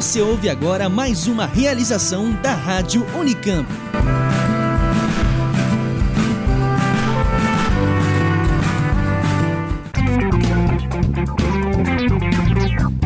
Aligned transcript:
Você 0.00 0.22
ouve 0.22 0.48
agora 0.48 0.88
mais 0.88 1.26
uma 1.26 1.44
realização 1.44 2.32
da 2.40 2.54
Rádio 2.54 3.06
Unicamp. 3.14 3.68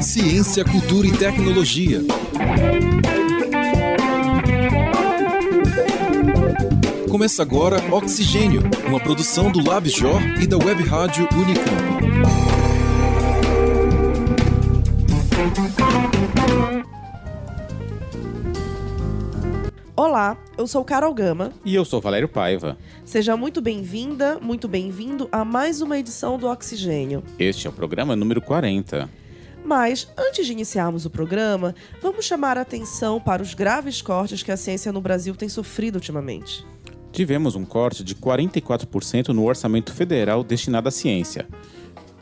Ciência, 0.00 0.64
cultura 0.64 1.08
e 1.08 1.12
tecnologia. 1.16 2.00
Começa 7.10 7.42
agora 7.42 7.82
Oxigênio, 7.92 8.62
uma 8.86 9.00
produção 9.00 9.50
do 9.50 9.68
LabJOR 9.68 10.22
e 10.40 10.46
da 10.46 10.56
Web 10.56 10.84
Rádio 10.84 11.28
Unicamp. 11.32 11.93
Olá, 20.06 20.36
eu 20.58 20.66
sou 20.66 20.84
Carol 20.84 21.14
Gama. 21.14 21.50
E 21.64 21.74
eu 21.74 21.82
sou 21.82 21.98
Valério 21.98 22.28
Paiva. 22.28 22.76
Seja 23.06 23.38
muito 23.38 23.62
bem-vinda, 23.62 24.38
muito 24.38 24.68
bem-vindo 24.68 25.30
a 25.32 25.46
mais 25.46 25.80
uma 25.80 25.98
edição 25.98 26.36
do 26.36 26.46
Oxigênio. 26.46 27.24
Este 27.38 27.66
é 27.66 27.70
o 27.70 27.72
programa 27.72 28.14
número 28.14 28.42
40. 28.42 29.08
Mas, 29.64 30.06
antes 30.14 30.44
de 30.44 30.52
iniciarmos 30.52 31.06
o 31.06 31.10
programa, 31.10 31.74
vamos 32.02 32.26
chamar 32.26 32.58
a 32.58 32.60
atenção 32.60 33.18
para 33.18 33.42
os 33.42 33.54
graves 33.54 34.02
cortes 34.02 34.42
que 34.42 34.52
a 34.52 34.58
ciência 34.58 34.92
no 34.92 35.00
Brasil 35.00 35.34
tem 35.34 35.48
sofrido 35.48 35.94
ultimamente. 35.94 36.66
Tivemos 37.10 37.56
um 37.56 37.64
corte 37.64 38.04
de 38.04 38.14
44% 38.14 39.28
no 39.28 39.46
orçamento 39.46 39.90
federal 39.90 40.44
destinado 40.44 40.86
à 40.86 40.90
ciência. 40.90 41.48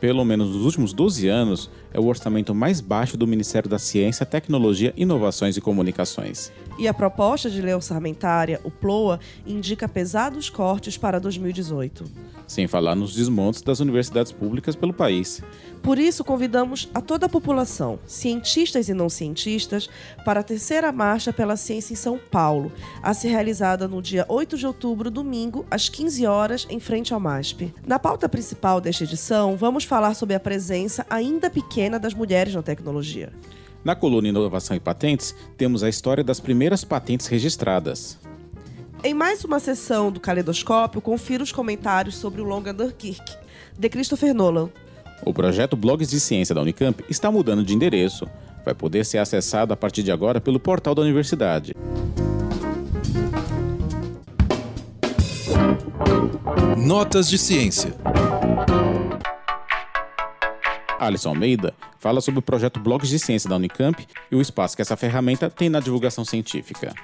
Pelo 0.02 0.24
menos 0.24 0.48
nos 0.48 0.64
últimos 0.64 0.92
12 0.92 1.28
anos, 1.28 1.70
é 1.94 2.00
o 2.00 2.06
orçamento 2.06 2.52
mais 2.52 2.80
baixo 2.80 3.16
do 3.16 3.24
Ministério 3.24 3.70
da 3.70 3.78
Ciência, 3.78 4.26
Tecnologia, 4.26 4.92
Inovações 4.96 5.56
e 5.56 5.60
Comunicações. 5.60 6.50
E 6.76 6.88
a 6.88 6.92
proposta 6.92 7.48
de 7.48 7.62
lei 7.62 7.72
orçamentária, 7.72 8.60
o 8.64 8.70
PLOA, 8.70 9.20
indica 9.46 9.88
pesados 9.88 10.50
cortes 10.50 10.98
para 10.98 11.20
2018. 11.20 12.04
Sem 12.52 12.66
falar 12.66 12.94
nos 12.94 13.14
desmontes 13.14 13.62
das 13.62 13.80
universidades 13.80 14.30
públicas 14.30 14.76
pelo 14.76 14.92
país. 14.92 15.42
Por 15.82 15.98
isso, 15.98 16.22
convidamos 16.22 16.86
a 16.92 17.00
toda 17.00 17.24
a 17.24 17.28
população, 17.28 17.98
cientistas 18.04 18.90
e 18.90 18.92
não 18.92 19.08
cientistas, 19.08 19.88
para 20.22 20.40
a 20.40 20.42
terceira 20.42 20.92
marcha 20.92 21.32
pela 21.32 21.56
ciência 21.56 21.94
em 21.94 21.96
São 21.96 22.18
Paulo, 22.18 22.70
a 23.02 23.14
ser 23.14 23.28
realizada 23.28 23.88
no 23.88 24.02
dia 24.02 24.26
8 24.28 24.58
de 24.58 24.66
outubro, 24.66 25.10
domingo, 25.10 25.64
às 25.70 25.88
15 25.88 26.26
horas, 26.26 26.66
em 26.68 26.78
frente 26.78 27.14
ao 27.14 27.18
MASP. 27.18 27.72
Na 27.86 27.98
pauta 27.98 28.28
principal 28.28 28.82
desta 28.82 29.04
edição, 29.04 29.56
vamos 29.56 29.84
falar 29.84 30.12
sobre 30.12 30.36
a 30.36 30.40
presença 30.40 31.06
ainda 31.08 31.48
pequena 31.48 31.98
das 31.98 32.12
mulheres 32.12 32.54
na 32.54 32.62
tecnologia. 32.62 33.32
Na 33.82 33.96
coluna 33.96 34.28
Inovação 34.28 34.76
e 34.76 34.80
Patentes, 34.80 35.34
temos 35.56 35.82
a 35.82 35.88
história 35.88 36.22
das 36.22 36.38
primeiras 36.38 36.84
patentes 36.84 37.28
registradas. 37.28 38.18
Em 39.04 39.14
mais 39.14 39.44
uma 39.44 39.58
sessão 39.58 40.12
do 40.12 40.20
Caleidoscópio, 40.20 41.00
confira 41.00 41.42
os 41.42 41.50
comentários 41.50 42.14
sobre 42.14 42.40
o 42.40 42.44
longa 42.44 42.72
Dunkirk, 42.72 43.36
de 43.76 43.88
Christopher 43.88 44.32
Nolan. 44.32 44.70
O 45.26 45.34
projeto 45.34 45.74
Blogs 45.74 46.08
de 46.08 46.20
Ciência 46.20 46.54
da 46.54 46.60
Unicamp 46.60 47.04
está 47.08 47.28
mudando 47.28 47.64
de 47.64 47.74
endereço. 47.74 48.28
Vai 48.64 48.74
poder 48.74 49.04
ser 49.04 49.18
acessado 49.18 49.72
a 49.72 49.76
partir 49.76 50.04
de 50.04 50.12
agora 50.12 50.40
pelo 50.40 50.60
portal 50.60 50.94
da 50.94 51.02
universidade. 51.02 51.74
Notas 56.78 57.28
de 57.28 57.38
ciência. 57.38 57.92
Alisson 61.00 61.30
Almeida 61.30 61.74
fala 61.98 62.20
sobre 62.20 62.38
o 62.38 62.42
projeto 62.42 62.78
Blogs 62.78 63.08
de 63.08 63.18
Ciência 63.18 63.50
da 63.50 63.56
Unicamp 63.56 64.06
e 64.30 64.36
o 64.36 64.40
espaço 64.40 64.76
que 64.76 64.82
essa 64.82 64.96
ferramenta 64.96 65.50
tem 65.50 65.68
na 65.68 65.80
divulgação 65.80 66.24
científica. 66.24 66.94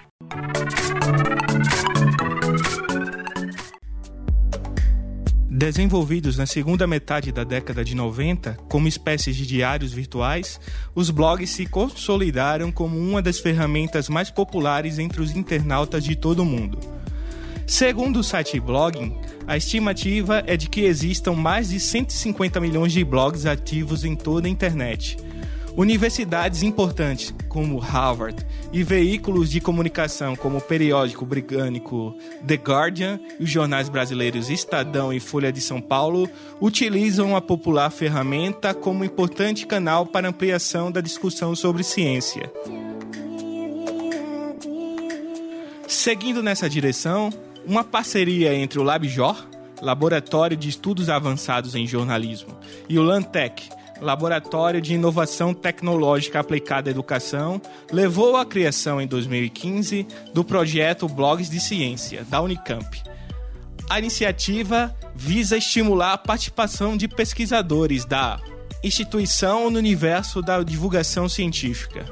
Desenvolvidos 5.58 6.38
na 6.38 6.46
segunda 6.46 6.86
metade 6.86 7.32
da 7.32 7.42
década 7.42 7.84
de 7.84 7.92
90 7.92 8.56
como 8.68 8.86
espécies 8.86 9.34
de 9.34 9.44
diários 9.44 9.92
virtuais, 9.92 10.60
os 10.94 11.10
blogs 11.10 11.50
se 11.50 11.66
consolidaram 11.66 12.70
como 12.70 12.96
uma 12.96 13.20
das 13.20 13.40
ferramentas 13.40 14.08
mais 14.08 14.30
populares 14.30 15.00
entre 15.00 15.20
os 15.20 15.34
internautas 15.34 16.04
de 16.04 16.14
todo 16.14 16.44
o 16.44 16.44
mundo. 16.44 16.78
Segundo 17.66 18.20
o 18.20 18.22
site 18.22 18.60
Blogging, 18.60 19.18
a 19.48 19.56
estimativa 19.56 20.44
é 20.46 20.56
de 20.56 20.68
que 20.68 20.82
existam 20.82 21.32
mais 21.32 21.70
de 21.70 21.80
150 21.80 22.60
milhões 22.60 22.92
de 22.92 23.02
blogs 23.02 23.44
ativos 23.44 24.04
em 24.04 24.14
toda 24.14 24.46
a 24.46 24.50
internet. 24.50 25.16
Universidades 25.78 26.64
importantes 26.64 27.32
como 27.48 27.78
Harvard 27.78 28.44
e 28.72 28.82
veículos 28.82 29.48
de 29.48 29.60
comunicação 29.60 30.34
como 30.34 30.58
o 30.58 30.60
periódico 30.60 31.24
britânico 31.24 32.16
The 32.44 32.56
Guardian 32.56 33.20
e 33.38 33.44
os 33.44 33.48
jornais 33.48 33.88
brasileiros 33.88 34.50
Estadão 34.50 35.12
e 35.12 35.20
Folha 35.20 35.52
de 35.52 35.60
São 35.60 35.80
Paulo 35.80 36.28
utilizam 36.60 37.36
a 37.36 37.40
popular 37.40 37.90
ferramenta 37.90 38.74
como 38.74 39.04
importante 39.04 39.68
canal 39.68 40.04
para 40.04 40.28
ampliação 40.28 40.90
da 40.90 41.00
discussão 41.00 41.54
sobre 41.54 41.84
ciência. 41.84 42.52
Seguindo 45.86 46.42
nessa 46.42 46.68
direção, 46.68 47.30
uma 47.64 47.84
parceria 47.84 48.52
entre 48.52 48.80
o 48.80 48.82
LabJOR, 48.82 49.46
Laboratório 49.80 50.56
de 50.56 50.68
Estudos 50.68 51.08
Avançados 51.08 51.76
em 51.76 51.86
Jornalismo, 51.86 52.58
e 52.88 52.98
o 52.98 53.02
LANTEC, 53.04 53.77
Laboratório 54.00 54.80
de 54.80 54.94
Inovação 54.94 55.52
Tecnológica 55.52 56.40
Aplicada 56.40 56.88
à 56.88 56.92
Educação, 56.92 57.60
levou 57.92 58.36
à 58.36 58.46
criação 58.46 59.00
em 59.00 59.06
2015 59.06 60.06
do 60.32 60.44
projeto 60.44 61.08
Blogs 61.08 61.50
de 61.50 61.60
Ciência, 61.60 62.24
da 62.24 62.40
Unicamp. 62.40 63.02
A 63.88 63.98
iniciativa 63.98 64.94
visa 65.14 65.56
estimular 65.56 66.12
a 66.12 66.18
participação 66.18 66.96
de 66.96 67.08
pesquisadores 67.08 68.04
da 68.04 68.38
instituição 68.84 69.70
no 69.70 69.78
universo 69.78 70.40
da 70.40 70.62
divulgação 70.62 71.28
científica. 71.28 72.04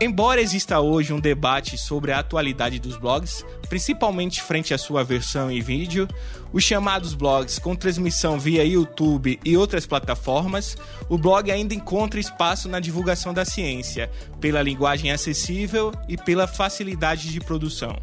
Embora 0.00 0.40
exista 0.40 0.80
hoje 0.80 1.12
um 1.12 1.20
debate 1.20 1.78
sobre 1.78 2.10
a 2.10 2.18
atualidade 2.18 2.80
dos 2.80 2.96
blogs, 2.96 3.46
principalmente 3.68 4.42
frente 4.42 4.74
à 4.74 4.78
sua 4.78 5.04
versão 5.04 5.50
em 5.50 5.62
vídeo, 5.62 6.08
os 6.52 6.64
chamados 6.64 7.14
blogs 7.14 7.60
com 7.60 7.76
transmissão 7.76 8.38
via 8.38 8.64
YouTube 8.64 9.38
e 9.44 9.56
outras 9.56 9.86
plataformas, 9.86 10.76
o 11.08 11.16
blog 11.16 11.50
ainda 11.50 11.74
encontra 11.74 12.18
espaço 12.18 12.68
na 12.68 12.80
divulgação 12.80 13.32
da 13.32 13.44
ciência, 13.44 14.10
pela 14.40 14.62
linguagem 14.62 15.12
acessível 15.12 15.92
e 16.08 16.16
pela 16.16 16.48
facilidade 16.48 17.30
de 17.30 17.38
produção. 17.38 17.96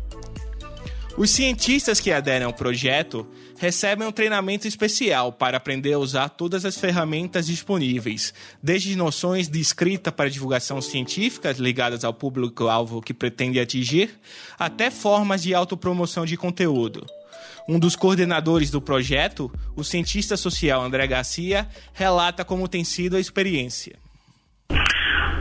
Os 1.18 1.30
cientistas 1.30 2.00
que 2.00 2.12
aderem 2.12 2.46
ao 2.46 2.54
projeto 2.54 3.28
recebem 3.58 4.08
um 4.08 4.12
treinamento 4.12 4.68
especial 4.68 5.32
para 5.32 5.58
aprender 5.58 5.94
a 5.94 6.00
usar 6.00 6.30
todas 6.30 6.64
as 6.64 6.78
ferramentas 6.78 7.48
disponíveis, 7.48 8.34
desde 8.64 8.96
noções 8.96 9.50
de 9.50 9.60
escrita 9.60 10.12
para 10.12 10.30
divulgação 10.30 10.82
científica 10.82 11.54
ligadas 11.58 12.06
ao 12.06 12.14
público-alvo 12.14 13.02
que 13.02 13.14
pretende 13.14 13.60
atingir, 13.60 14.20
até 14.58 14.90
formas 14.90 15.44
de 15.44 15.54
autopromoção 15.54 16.26
de 16.26 16.38
conteúdo. 16.38 17.06
Um 17.68 17.78
dos 17.78 17.96
coordenadores 17.96 18.72
do 18.72 18.82
projeto, 18.82 19.52
o 19.76 19.84
cientista 19.84 20.38
social 20.38 20.82
André 20.82 21.06
Garcia, 21.08 21.68
relata 21.94 22.44
como 22.44 22.68
tem 22.68 22.84
sido 22.84 23.18
a 23.18 23.20
experiência. 23.20 23.96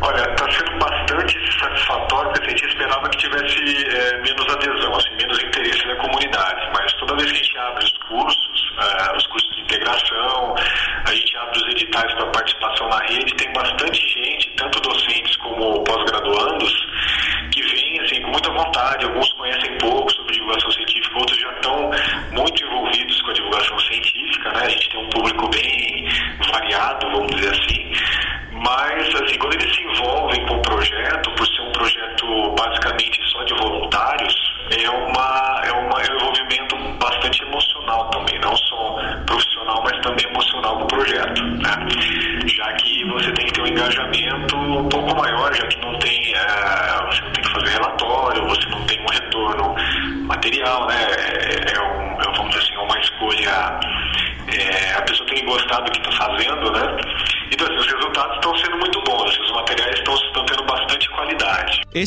Olha, 0.02 0.20
está 0.30 0.50
sendo 0.50 0.78
bastante 1.20 1.58
satisfatório, 1.58 2.30
porque 2.32 2.46
a 2.46 2.50
gente 2.50 2.66
esperava 2.66 3.08
que 3.08 3.18
tivesse 3.18 3.86
é, 3.88 4.16
menos 4.18 4.48
adesão, 4.54 4.94
assim, 4.94 5.14
menos 5.16 5.42
interesse 5.42 5.86
da 5.86 5.96
comunidade. 5.96 6.70
Mas 6.74 6.92
toda 6.94 7.16
vez 7.16 7.30
que 7.30 7.38
a 7.38 7.42
gente 7.42 7.58
abre 7.58 7.84
os 7.84 7.92
cursos, 8.08 8.69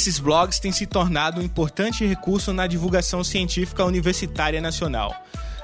Esses 0.04 0.20
blogs 0.20 0.60
têm 0.60 0.74
se 0.74 0.86
tornado 0.86 1.40
um 1.40 1.44
importante 1.46 2.06
recurso 2.06 2.52
na 2.52 2.68
divulgação 2.68 3.24
científica 3.24 3.86
universitária 3.86 4.60
nacional. 4.60 5.16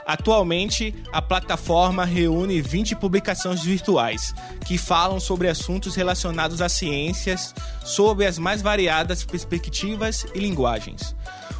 Atualmente, 0.08 0.96
a 1.12 1.22
plataforma 1.22 2.06
reúne 2.06 2.62
20 2.62 2.96
publicações 2.96 3.62
virtuais 3.62 4.34
que 4.66 4.78
falam 4.78 5.20
sobre 5.20 5.50
assuntos 5.50 5.94
relacionados 5.94 6.62
às 6.62 6.72
ciências 6.72 7.54
sob 7.84 8.26
as 8.26 8.40
mais 8.40 8.62
variadas 8.62 9.26
perspectivas 9.26 10.26
e 10.34 10.40
linguagens. 10.40 11.14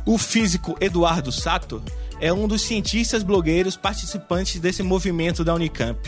O 0.06 0.18
físico 0.18 0.78
Eduardo 0.80 1.34
Sato 1.34 1.84
é 2.22 2.32
um 2.32 2.48
dos 2.48 2.62
cientistas 2.62 3.24
blogueiros 3.24 3.76
participantes 3.76 4.58
desse 4.62 4.84
movimento 4.84 5.44
da 5.44 5.54
Unicamp. 5.54 6.00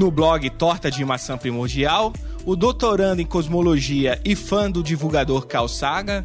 No 0.00 0.10
blog 0.10 0.50
Torta 0.50 0.90
de 0.90 1.04
Maçã 1.04 1.38
Primordial, 1.38 2.12
o 2.48 2.56
doutorando 2.56 3.20
em 3.20 3.26
cosmologia 3.26 4.18
e 4.24 4.34
fã 4.34 4.70
do 4.70 4.82
divulgador 4.82 5.46
Carl 5.46 5.68
Sagan 5.68 6.24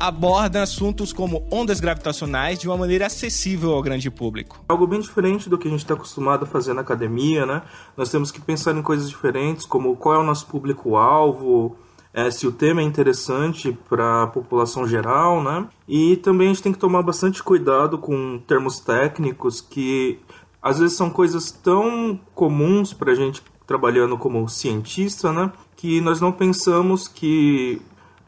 aborda 0.00 0.64
assuntos 0.64 1.12
como 1.12 1.46
ondas 1.48 1.78
gravitacionais 1.78 2.58
de 2.58 2.66
uma 2.66 2.76
maneira 2.76 3.06
acessível 3.06 3.70
ao 3.70 3.80
grande 3.80 4.10
público. 4.10 4.64
Algo 4.68 4.84
bem 4.84 4.98
diferente 4.98 5.48
do 5.48 5.56
que 5.56 5.68
a 5.68 5.70
gente 5.70 5.82
está 5.82 5.94
acostumado 5.94 6.42
a 6.42 6.46
fazer 6.46 6.74
na 6.74 6.80
academia, 6.80 7.46
né? 7.46 7.62
Nós 7.96 8.10
temos 8.10 8.32
que 8.32 8.40
pensar 8.40 8.76
em 8.76 8.82
coisas 8.82 9.08
diferentes, 9.08 9.64
como 9.64 9.94
qual 9.94 10.16
é 10.16 10.18
o 10.18 10.24
nosso 10.24 10.44
público-alvo, 10.48 11.76
é, 12.12 12.28
se 12.32 12.48
o 12.48 12.50
tema 12.50 12.80
é 12.80 12.84
interessante 12.84 13.78
para 13.88 14.24
a 14.24 14.26
população 14.26 14.88
geral, 14.88 15.40
né? 15.40 15.68
E 15.86 16.16
também 16.16 16.48
a 16.48 16.52
gente 16.52 16.64
tem 16.64 16.72
que 16.72 16.80
tomar 16.80 17.02
bastante 17.02 17.40
cuidado 17.40 17.96
com 17.96 18.40
termos 18.44 18.80
técnicos 18.80 19.60
que 19.60 20.18
às 20.60 20.80
vezes 20.80 20.96
são 20.96 21.08
coisas 21.08 21.52
tão 21.52 22.18
comuns 22.34 22.92
para 22.92 23.12
a 23.12 23.14
gente 23.14 23.40
trabalhando 23.70 24.18
como 24.18 24.48
cientista, 24.48 25.32
né? 25.32 25.52
Que 25.76 26.00
nós 26.00 26.20
não 26.20 26.32
pensamos 26.32 27.06
que 27.06 27.80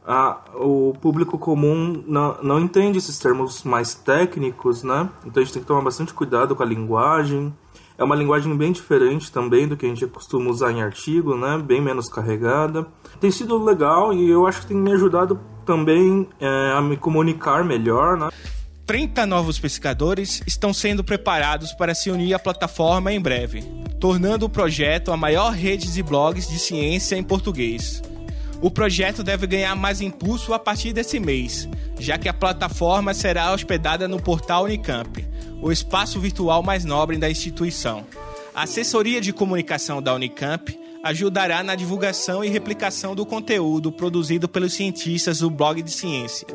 a, 0.07 0.39
o 0.55 0.95
público 1.01 1.37
comum 1.37 2.01
não, 2.07 2.41
não 2.41 2.61
entende 2.61 2.99
esses 2.99 3.19
termos 3.19 3.65
mais 3.65 3.93
técnicos, 3.93 4.85
né? 4.85 5.09
Então 5.27 5.43
a 5.43 5.45
gente 5.45 5.53
tem 5.53 5.63
que 5.63 5.67
tomar 5.67 5.81
bastante 5.81 6.15
cuidado 6.15 6.55
com 6.55 6.63
a 6.63 6.67
linguagem. 6.67 7.53
É 7.99 8.05
uma 8.05 8.15
linguagem 8.15 8.57
bem 8.57 8.71
diferente 8.71 9.33
também 9.33 9.67
do 9.67 9.77
que 9.77 9.85
a 9.85 9.89
gente 9.89 10.07
costuma 10.07 10.49
usar 10.49 10.71
em 10.71 10.81
artigo, 10.81 11.37
né? 11.37 11.59
Bem 11.59 11.81
menos 11.81 12.09
carregada. 12.09 12.87
Tem 13.21 13.33
sido 13.33 13.61
legal 13.65 14.13
e 14.13 14.31
eu 14.31 14.47
acho 14.47 14.61
que 14.61 14.69
tem 14.69 14.77
me 14.77 14.93
ajudado 14.93 15.41
também 15.67 16.29
é, 16.39 16.73
a 16.77 16.81
me 16.81 16.97
comunicar 16.97 17.65
melhor, 17.65 18.17
né? 18.17 18.29
30 18.87 19.27
novos 19.27 19.59
pesquisadores 19.59 20.41
estão 20.47 20.73
sendo 20.73 21.03
preparados 21.03 21.73
para 21.73 21.95
se 21.95 22.11
unir 22.11 22.35
à 22.35 22.39
plataforma 22.39 23.13
em 23.13 23.21
breve, 23.21 23.65
tornando 24.03 24.47
o 24.47 24.49
projeto 24.49 25.13
a 25.13 25.17
maior 25.17 25.53
rede 25.53 25.93
de 25.93 26.03
blogs 26.03 26.49
de 26.49 26.59
ciência 26.59 27.15
em 27.15 27.23
português. 27.23 28.03
O 28.61 28.69
projeto 28.69 29.23
deve 29.23 29.47
ganhar 29.47 29.77
mais 29.77 30.01
impulso 30.01 30.53
a 30.53 30.59
partir 30.59 30.93
desse 30.93 31.21
mês, 31.21 31.69
já 32.01 32.19
que 32.19 32.29
a 32.29 32.35
plataforma 32.35 33.15
será 33.15 33.53
hospedada 33.53 34.09
no 34.09 34.21
portal 34.21 34.65
Unicamp, 34.65 35.25
o 35.63 35.71
espaço 35.71 36.19
virtual 36.19 36.65
mais 36.65 36.85
nobre 36.85 37.17
da 37.17 37.31
instituição. 37.31 38.05
A 38.53 38.65
assessoria 38.65 39.21
de 39.21 39.33
comunicação 39.33 40.03
da 40.03 40.13
Unicamp 40.13 40.77
ajudará 41.05 41.63
na 41.63 41.77
divulgação 41.77 42.43
e 42.43 42.49
replicação 42.49 43.15
do 43.15 43.25
conteúdo 43.25 43.93
produzido 43.93 44.49
pelos 44.49 44.73
cientistas 44.75 45.39
do 45.39 45.49
blog 45.49 45.81
de 45.81 45.93
ciência. 45.93 46.49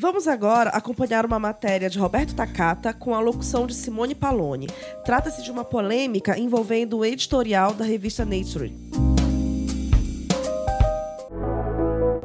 Vamos 0.00 0.28
agora 0.28 0.70
acompanhar 0.70 1.26
uma 1.26 1.40
matéria 1.40 1.90
de 1.90 1.98
Roberto 1.98 2.34
Takata 2.34 2.94
com 2.94 3.14
a 3.14 3.20
locução 3.20 3.66
de 3.66 3.74
Simone 3.74 4.14
Paloni. 4.14 4.68
Trata-se 5.04 5.42
de 5.42 5.50
uma 5.50 5.64
polêmica 5.64 6.38
envolvendo 6.38 6.98
o 6.98 7.04
editorial 7.04 7.74
da 7.74 7.84
revista 7.84 8.24
Nature. 8.24 8.72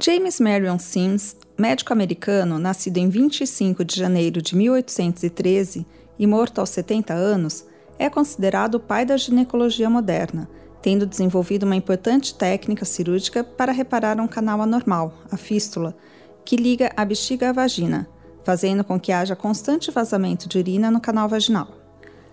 James 0.06 0.38
Marion 0.42 0.78
Sims, 0.80 1.38
médico 1.58 1.94
americano 1.94 2.60
nascido 2.60 2.98
em 2.98 3.08
25 3.08 3.86
de 3.86 3.96
janeiro 3.96 4.42
de 4.42 4.54
1813 4.54 5.88
e 6.20 6.28
morto 6.28 6.60
aos 6.60 6.72
70 6.72 7.14
anos, 7.14 7.66
é 7.98 8.10
considerado 8.10 8.76
o 8.76 8.80
pai 8.82 9.06
da 9.06 9.16
ginecologia 9.16 9.90
moderna, 9.90 10.50
tendo 10.82 11.06
desenvolvido 11.06 11.64
uma 11.64 11.78
importante 11.78 12.36
técnica 12.36 12.84
cirúrgica 12.84 13.46
para 13.46 13.72
reparar 13.72 14.20
um 14.20 14.28
canal 14.28 14.62
anormal, 14.62 15.14
a 15.32 15.38
fístula, 15.38 15.96
que 16.44 16.58
liga 16.58 16.92
a 16.98 17.06
bexiga 17.06 17.52
à 17.52 17.54
vagina, 17.54 18.10
fazendo 18.44 18.84
com 18.84 19.00
que 19.00 19.14
haja 19.14 19.38
constante 19.38 19.90
vazamento 19.90 20.50
de 20.50 20.58
urina 20.58 20.92
no 20.92 21.00
canal 21.00 21.30
vaginal. 21.30 21.70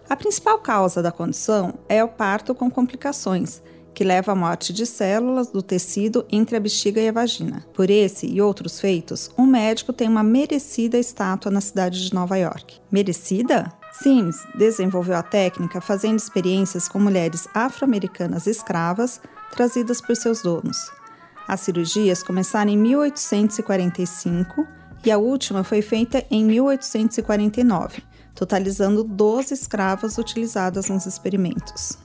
A 0.08 0.16
principal 0.16 0.58
causa 0.58 1.00
da 1.00 1.12
condição 1.12 1.74
é 1.88 2.02
o 2.02 2.08
parto 2.08 2.52
com 2.52 2.68
complicações, 2.68 3.62
que 3.94 4.04
leva 4.04 4.32
à 4.32 4.34
morte 4.34 4.72
de 4.72 4.86
células 4.86 5.48
do 5.48 5.62
tecido 5.62 6.24
entre 6.30 6.56
a 6.56 6.60
bexiga 6.60 7.00
e 7.00 7.08
a 7.08 7.12
vagina. 7.12 7.64
Por 7.74 7.90
esse 7.90 8.26
e 8.26 8.40
outros 8.40 8.80
feitos, 8.80 9.30
um 9.36 9.46
médico 9.46 9.92
tem 9.92 10.08
uma 10.08 10.22
merecida 10.22 10.98
estátua 10.98 11.50
na 11.50 11.60
cidade 11.60 12.04
de 12.04 12.14
Nova 12.14 12.36
York. 12.36 12.80
Merecida? 12.90 13.72
Sims 13.92 14.46
desenvolveu 14.54 15.16
a 15.16 15.22
técnica 15.22 15.80
fazendo 15.80 16.18
experiências 16.18 16.88
com 16.88 16.98
mulheres 16.98 17.48
afro-americanas 17.52 18.46
escravas 18.46 19.20
trazidas 19.50 20.00
por 20.00 20.16
seus 20.16 20.42
donos. 20.42 20.90
As 21.46 21.60
cirurgias 21.60 22.22
começaram 22.22 22.70
em 22.70 22.78
1845 22.78 24.66
e 25.04 25.10
a 25.10 25.18
última 25.18 25.64
foi 25.64 25.82
feita 25.82 26.24
em 26.30 26.44
1849, 26.44 28.02
totalizando 28.34 29.02
12 29.02 29.54
escravas 29.54 30.18
utilizadas 30.18 30.88
nos 30.88 31.06
experimentos. 31.06 31.98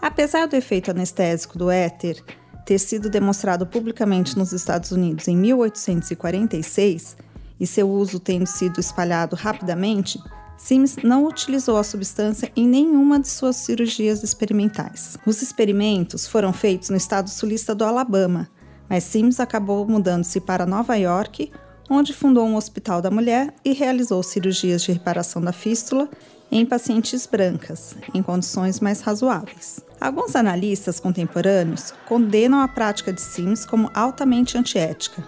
Apesar 0.00 0.46
do 0.46 0.56
efeito 0.56 0.90
anestésico 0.90 1.58
do 1.58 1.70
éter 1.70 2.22
ter 2.64 2.78
sido 2.78 3.10
demonstrado 3.10 3.66
publicamente 3.66 4.38
nos 4.38 4.52
Estados 4.52 4.92
Unidos 4.92 5.28
em 5.28 5.36
1846 5.36 7.16
e 7.58 7.66
seu 7.66 7.90
uso 7.90 8.18
tendo 8.18 8.46
sido 8.46 8.80
espalhado 8.80 9.36
rapidamente, 9.36 10.18
Sims 10.56 10.96
não 11.02 11.26
utilizou 11.26 11.76
a 11.76 11.82
substância 11.82 12.50
em 12.54 12.66
nenhuma 12.66 13.18
de 13.18 13.28
suas 13.28 13.56
cirurgias 13.56 14.22
experimentais. 14.22 15.18
Os 15.26 15.42
experimentos 15.42 16.26
foram 16.26 16.52
feitos 16.52 16.90
no 16.90 16.96
estado 16.96 17.28
sulista 17.28 17.74
do 17.74 17.84
Alabama, 17.84 18.48
mas 18.88 19.04
Sims 19.04 19.40
acabou 19.40 19.86
mudando-se 19.86 20.40
para 20.40 20.66
Nova 20.66 20.96
York, 20.96 21.50
onde 21.88 22.12
fundou 22.12 22.46
um 22.46 22.56
hospital 22.56 23.02
da 23.02 23.10
mulher 23.10 23.54
e 23.64 23.72
realizou 23.72 24.22
cirurgias 24.22 24.82
de 24.82 24.92
reparação 24.92 25.42
da 25.42 25.52
fístula 25.52 26.08
em 26.52 26.64
pacientes 26.66 27.26
brancas, 27.26 27.96
em 28.14 28.22
condições 28.22 28.80
mais 28.80 29.00
razoáveis. 29.00 29.89
Alguns 30.00 30.34
analistas 30.34 30.98
contemporâneos 30.98 31.92
condenam 32.08 32.60
a 32.60 32.68
prática 32.68 33.12
de 33.12 33.20
Sims 33.20 33.66
como 33.66 33.90
altamente 33.92 34.56
antiética. 34.56 35.22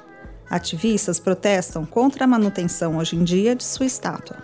Ativistas 0.48 1.20
protestam 1.20 1.84
contra 1.84 2.24
a 2.24 2.26
manutenção 2.26 2.96
hoje 2.96 3.14
em 3.14 3.22
dia 3.22 3.54
de 3.54 3.64
sua 3.64 3.84
estátua. 3.84 4.38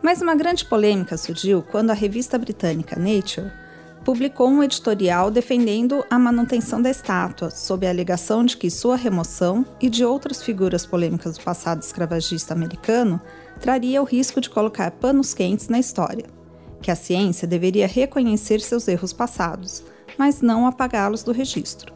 Mas 0.00 0.22
uma 0.22 0.34
grande 0.34 0.64
polêmica 0.64 1.18
surgiu 1.18 1.62
quando 1.62 1.90
a 1.90 1.94
revista 1.94 2.38
britânica 2.38 2.98
Nature 2.98 3.52
publicou 4.06 4.48
um 4.48 4.62
editorial 4.62 5.30
defendendo 5.30 6.02
a 6.08 6.18
manutenção 6.18 6.80
da 6.80 6.88
estátua, 6.88 7.50
sob 7.50 7.86
a 7.86 7.90
alegação 7.90 8.42
de 8.42 8.56
que 8.56 8.70
sua 8.70 8.96
remoção 8.96 9.66
e 9.78 9.90
de 9.90 10.02
outras 10.02 10.42
figuras 10.42 10.86
polêmicas 10.86 11.36
do 11.36 11.44
passado 11.44 11.82
escravagista 11.82 12.54
americano 12.54 13.20
traria 13.60 14.00
o 14.00 14.06
risco 14.06 14.40
de 14.40 14.48
colocar 14.48 14.90
panos 14.92 15.34
quentes 15.34 15.68
na 15.68 15.78
história 15.78 16.39
que 16.80 16.90
a 16.90 16.96
ciência 16.96 17.46
deveria 17.46 17.86
reconhecer 17.86 18.60
seus 18.60 18.88
erros 18.88 19.12
passados, 19.12 19.84
mas 20.18 20.40
não 20.40 20.66
apagá-los 20.66 21.22
do 21.22 21.32
registro. 21.32 21.94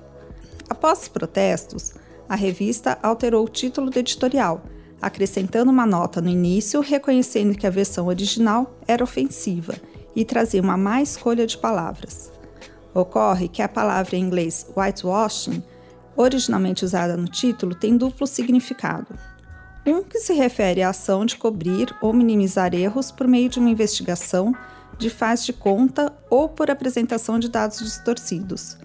Após 0.69 1.03
os 1.03 1.09
protestos, 1.09 1.95
a 2.29 2.35
revista 2.35 2.99
alterou 3.03 3.45
o 3.45 3.49
título 3.49 3.91
do 3.91 3.99
editorial, 3.99 4.63
acrescentando 5.01 5.71
uma 5.71 5.87
nota 5.87 6.21
no 6.21 6.29
início 6.29 6.81
reconhecendo 6.81 7.57
que 7.57 7.67
a 7.67 7.71
versão 7.71 8.07
original 8.07 8.79
era 8.87 9.05
ofensiva 9.05 9.75
e 10.17 10.25
trazia 10.25 10.63
uma 10.63 10.77
má 10.77 11.03
escolha 11.03 11.47
de 11.47 11.59
palavras. 11.59 12.33
Ocorre 12.95 13.49
que 13.49 13.61
a 13.61 13.69
palavra 13.69 14.17
em 14.17 14.21
inglês 14.21 14.67
whitewashing, 14.77 15.63
originalmente 16.17 16.85
usada 16.85 17.17
no 17.17 17.29
título, 17.29 17.75
tem 17.75 17.97
duplo 17.97 18.27
significado. 18.27 19.09
Um 19.87 20.03
que 20.03 20.19
se 20.21 20.33
refere 20.33 20.83
à 20.83 20.91
ação 20.91 21.27
de 21.27 21.37
cobrir 21.37 21.95
ou 22.01 22.13
minimizar 22.13 22.73
erros 22.73 23.11
por 23.11 23.27
meio 23.27 23.51
de 23.51 23.59
uma 23.59 23.69
investigação 23.69 24.55
de 24.99 25.11
faz 25.11 25.45
de 25.45 25.53
conta 25.53 26.13
ou 26.31 26.49
por 26.49 26.71
apresentação 26.71 27.39
de 27.39 27.49
dados 27.49 27.79
distorcidos, 27.79 28.77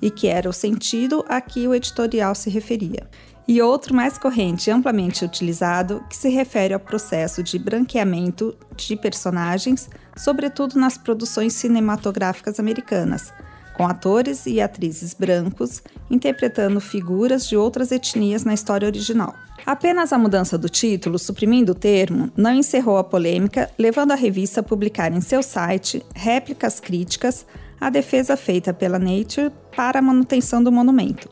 e 0.00 0.10
que 0.10 0.26
era 0.28 0.48
o 0.48 0.52
sentido 0.52 1.24
a 1.28 1.40
que 1.40 1.66
o 1.66 1.74
editorial 1.74 2.34
se 2.34 2.50
referia. 2.50 3.08
E 3.46 3.62
outro 3.62 3.94
mais 3.94 4.18
corrente 4.18 4.68
e 4.68 4.70
amplamente 4.70 5.24
utilizado, 5.24 6.04
que 6.10 6.16
se 6.16 6.28
refere 6.28 6.74
ao 6.74 6.80
processo 6.80 7.42
de 7.42 7.58
branqueamento 7.58 8.54
de 8.76 8.94
personagens, 8.94 9.88
sobretudo 10.14 10.78
nas 10.78 10.98
produções 10.98 11.54
cinematográficas 11.54 12.60
americanas, 12.60 13.32
com 13.78 13.86
atores 13.86 14.44
e 14.44 14.60
atrizes 14.60 15.14
brancos 15.14 15.80
interpretando 16.10 16.80
figuras 16.80 17.48
de 17.48 17.56
outras 17.56 17.92
etnias 17.92 18.44
na 18.44 18.52
história 18.52 18.88
original. 18.88 19.32
Apenas 19.64 20.12
a 20.12 20.18
mudança 20.18 20.58
do 20.58 20.68
título, 20.68 21.16
suprimindo 21.18 21.72
o 21.72 21.74
termo, 21.74 22.32
não 22.36 22.52
encerrou 22.52 22.98
a 22.98 23.04
polêmica, 23.04 23.70
levando 23.78 24.10
a 24.10 24.16
revista 24.16 24.60
a 24.60 24.64
publicar 24.64 25.12
em 25.12 25.20
seu 25.20 25.42
site 25.42 26.04
réplicas 26.12 26.80
críticas 26.80 27.46
à 27.80 27.88
defesa 27.88 28.36
feita 28.36 28.74
pela 28.74 28.98
Nature 28.98 29.52
para 29.76 30.00
a 30.00 30.02
manutenção 30.02 30.62
do 30.62 30.72
monumento. 30.72 31.28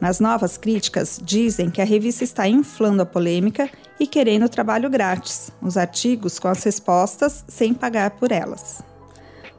Nas 0.00 0.20
novas 0.20 0.56
críticas, 0.56 1.20
dizem 1.22 1.70
que 1.70 1.82
a 1.82 1.84
revista 1.84 2.22
está 2.22 2.46
inflando 2.48 3.02
a 3.02 3.06
polêmica 3.06 3.68
e 3.98 4.06
querendo 4.06 4.48
trabalho 4.48 4.88
grátis, 4.88 5.50
os 5.60 5.76
artigos 5.76 6.38
com 6.38 6.48
as 6.48 6.62
respostas 6.62 7.44
sem 7.48 7.74
pagar 7.74 8.12
por 8.12 8.30
elas. 8.30 8.89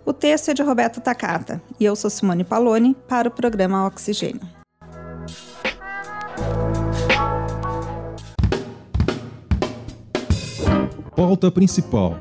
O 0.03 0.12
texto 0.12 0.50
é 0.50 0.53
de 0.53 0.63
Roberto 0.63 1.00
Takata 1.00 1.62
e 1.79 1.86
eu 1.86 1.96
sou 1.96 2.10
Simone 2.10 2.43
Paloni 2.43 2.96
para 3.08 3.27
o 3.27 3.31
programa 3.31 3.86
Oxigênio. 3.86 4.41
Pauta 11.15 11.51
principal. 11.51 12.17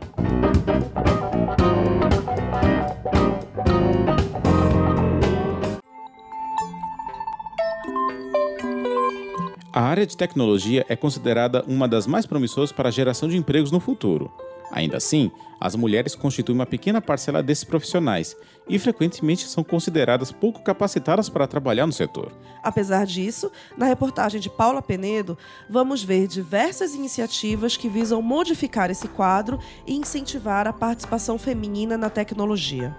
A 9.73 9.81
área 9.81 10.05
de 10.05 10.17
tecnologia 10.17 10.85
é 10.87 10.95
considerada 10.95 11.65
uma 11.67 11.89
das 11.89 12.07
mais 12.07 12.27
promissoras 12.27 12.73
para 12.73 12.89
a 12.89 12.93
geração 12.93 13.27
de 13.27 13.39
empregos 13.39 13.71
no 13.71 13.81
futuro. 13.81 14.31
Ainda 14.71 14.97
assim, 14.97 15.31
as 15.61 15.75
mulheres 15.75 16.15
constituem 16.15 16.57
uma 16.57 16.65
pequena 16.65 17.03
parcela 17.03 17.43
desses 17.43 17.65
profissionais 17.65 18.35
e 18.69 18.79
frequentemente 18.79 19.47
são 19.47 19.63
consideradas 19.63 20.33
pouco 20.33 20.63
capacitadas 20.63 21.29
para 21.29 21.47
trabalhar 21.47 21.87
no 21.87 21.93
setor. 21.93 22.33
Apesar 22.63 23.05
disso, 23.05 23.51
na 23.77 23.87
reportagem 23.87 24.41
de 24.41 24.49
Paula 24.49 24.81
Penedo, 24.81 25.37
vamos 25.69 26.03
ver 26.03 26.27
diversas 26.27 26.95
iniciativas 26.95 27.77
que 27.77 27.89
visam 27.89 28.23
modificar 28.23 28.91
esse 28.91 29.09
quadro 29.09 29.59
e 29.87 29.95
incentivar 29.95 30.67
a 30.67 30.73
participação 30.73 31.39
feminina 31.39 31.99
na 31.99 32.09
tecnologia. 32.09 32.97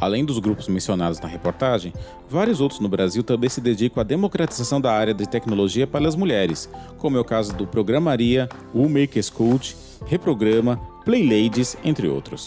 Além 0.00 0.24
dos 0.24 0.38
grupos 0.38 0.68
mencionados 0.68 1.20
na 1.20 1.28
reportagem, 1.28 1.92
vários 2.28 2.60
outros 2.60 2.80
no 2.80 2.88
Brasil 2.88 3.22
também 3.22 3.50
se 3.50 3.60
dedicam 3.60 4.00
à 4.00 4.04
democratização 4.04 4.80
da 4.80 4.92
área 4.92 5.12
de 5.12 5.28
tecnologia 5.28 5.86
para 5.86 6.06
as 6.06 6.14
mulheres, 6.14 6.70
como 6.98 7.16
é 7.16 7.20
o 7.20 7.24
caso 7.24 7.54
do 7.54 7.66
Programaria, 7.66 8.48
o 8.72 8.88
Makers 8.88 9.28
Code, 9.28 9.76
Reprograma, 10.06 10.76
Play 11.04 11.22
Ladies, 11.24 11.76
entre 11.84 12.06
outros. 12.06 12.46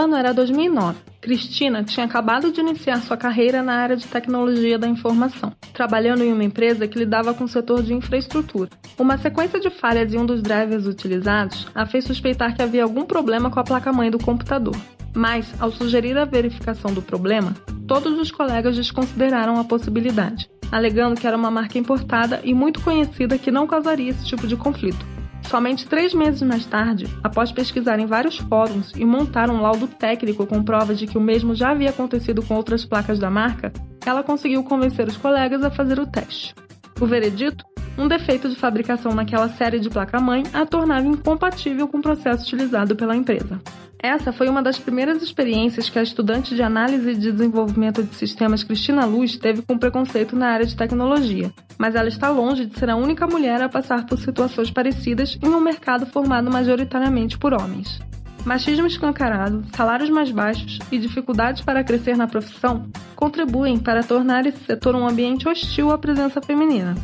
Ano 0.00 0.16
era 0.16 0.32
2009. 0.32 0.98
Cristina 1.20 1.84
tinha 1.84 2.06
acabado 2.06 2.50
de 2.50 2.60
iniciar 2.60 2.96
sua 3.02 3.16
carreira 3.16 3.62
na 3.62 3.74
área 3.74 3.96
de 3.96 4.06
tecnologia 4.06 4.78
da 4.78 4.88
informação, 4.88 5.52
trabalhando 5.74 6.24
em 6.24 6.32
uma 6.32 6.42
empresa 6.42 6.88
que 6.88 6.98
lidava 6.98 7.34
com 7.34 7.44
o 7.44 7.48
setor 7.48 7.82
de 7.82 7.92
infraestrutura. 7.92 8.70
Uma 8.98 9.18
sequência 9.18 9.60
de 9.60 9.68
falhas 9.68 10.12
em 10.14 10.18
um 10.18 10.24
dos 10.24 10.42
drivers 10.42 10.86
utilizados 10.86 11.66
a 11.74 11.84
fez 11.84 12.04
suspeitar 12.06 12.56
que 12.56 12.62
havia 12.62 12.82
algum 12.82 13.04
problema 13.04 13.50
com 13.50 13.60
a 13.60 13.64
placa-mãe 13.64 14.10
do 14.10 14.18
computador. 14.18 14.76
Mas, 15.14 15.52
ao 15.60 15.70
sugerir 15.70 16.16
a 16.16 16.24
verificação 16.24 16.94
do 16.94 17.02
problema, 17.02 17.54
todos 17.86 18.18
os 18.18 18.30
colegas 18.30 18.76
desconsideraram 18.76 19.60
a 19.60 19.64
possibilidade 19.64 20.48
alegando 20.70 21.20
que 21.20 21.26
era 21.26 21.36
uma 21.36 21.50
marca 21.50 21.78
importada 21.78 22.40
e 22.44 22.54
muito 22.54 22.80
conhecida 22.80 23.36
que 23.36 23.50
não 23.50 23.66
causaria 23.66 24.10
esse 24.10 24.24
tipo 24.24 24.46
de 24.46 24.56
conflito. 24.56 25.04
Somente 25.50 25.84
três 25.88 26.14
meses 26.14 26.40
mais 26.42 26.64
tarde, 26.64 27.06
após 27.24 27.50
pesquisar 27.50 27.98
em 27.98 28.06
vários 28.06 28.38
fóruns 28.38 28.92
e 28.94 29.04
montar 29.04 29.50
um 29.50 29.60
laudo 29.60 29.88
técnico 29.88 30.46
com 30.46 30.62
provas 30.62 30.96
de 30.96 31.08
que 31.08 31.18
o 31.18 31.20
mesmo 31.20 31.56
já 31.56 31.72
havia 31.72 31.90
acontecido 31.90 32.40
com 32.40 32.54
outras 32.54 32.84
placas 32.84 33.18
da 33.18 33.28
marca, 33.28 33.72
ela 34.06 34.22
conseguiu 34.22 34.62
convencer 34.62 35.08
os 35.08 35.16
colegas 35.16 35.64
a 35.64 35.70
fazer 35.70 35.98
o 35.98 36.06
teste. 36.06 36.54
O 37.00 37.06
veredito? 37.06 37.64
Um 37.98 38.08
defeito 38.08 38.48
de 38.48 38.56
fabricação 38.56 39.12
naquela 39.12 39.48
série 39.48 39.78
de 39.78 39.90
placa-mãe 39.90 40.44
a 40.52 40.64
tornava 40.64 41.06
incompatível 41.06 41.86
com 41.88 41.98
o 41.98 42.02
processo 42.02 42.44
utilizado 42.44 42.96
pela 42.96 43.16
empresa. 43.16 43.60
Essa 44.02 44.32
foi 44.32 44.48
uma 44.48 44.62
das 44.62 44.78
primeiras 44.78 45.22
experiências 45.22 45.90
que 45.90 45.98
a 45.98 46.02
estudante 46.02 46.54
de 46.54 46.62
análise 46.62 47.10
e 47.10 47.14
desenvolvimento 47.14 48.02
de 48.02 48.14
sistemas 48.14 48.64
Cristina 48.64 49.04
Luz 49.04 49.36
teve 49.36 49.60
com 49.60 49.76
preconceito 49.76 50.34
na 50.34 50.48
área 50.48 50.64
de 50.64 50.74
tecnologia, 50.74 51.52
mas 51.76 51.94
ela 51.94 52.08
está 52.08 52.30
longe 52.30 52.64
de 52.64 52.78
ser 52.78 52.88
a 52.88 52.96
única 52.96 53.26
mulher 53.26 53.60
a 53.60 53.68
passar 53.68 54.06
por 54.06 54.18
situações 54.18 54.70
parecidas 54.70 55.38
em 55.42 55.48
um 55.48 55.60
mercado 55.60 56.06
formado 56.06 56.50
majoritariamente 56.50 57.36
por 57.36 57.52
homens. 57.52 58.00
Machismo 58.46 58.86
escancarado, 58.86 59.64
salários 59.76 60.08
mais 60.08 60.30
baixos 60.30 60.78
e 60.90 60.98
dificuldades 60.98 61.62
para 61.62 61.84
crescer 61.84 62.16
na 62.16 62.26
profissão 62.26 62.86
contribuem 63.14 63.78
para 63.78 64.02
tornar 64.02 64.46
esse 64.46 64.64
setor 64.64 64.96
um 64.96 65.06
ambiente 65.06 65.46
hostil 65.46 65.90
à 65.90 65.98
presença 65.98 66.40
feminina. 66.40 66.94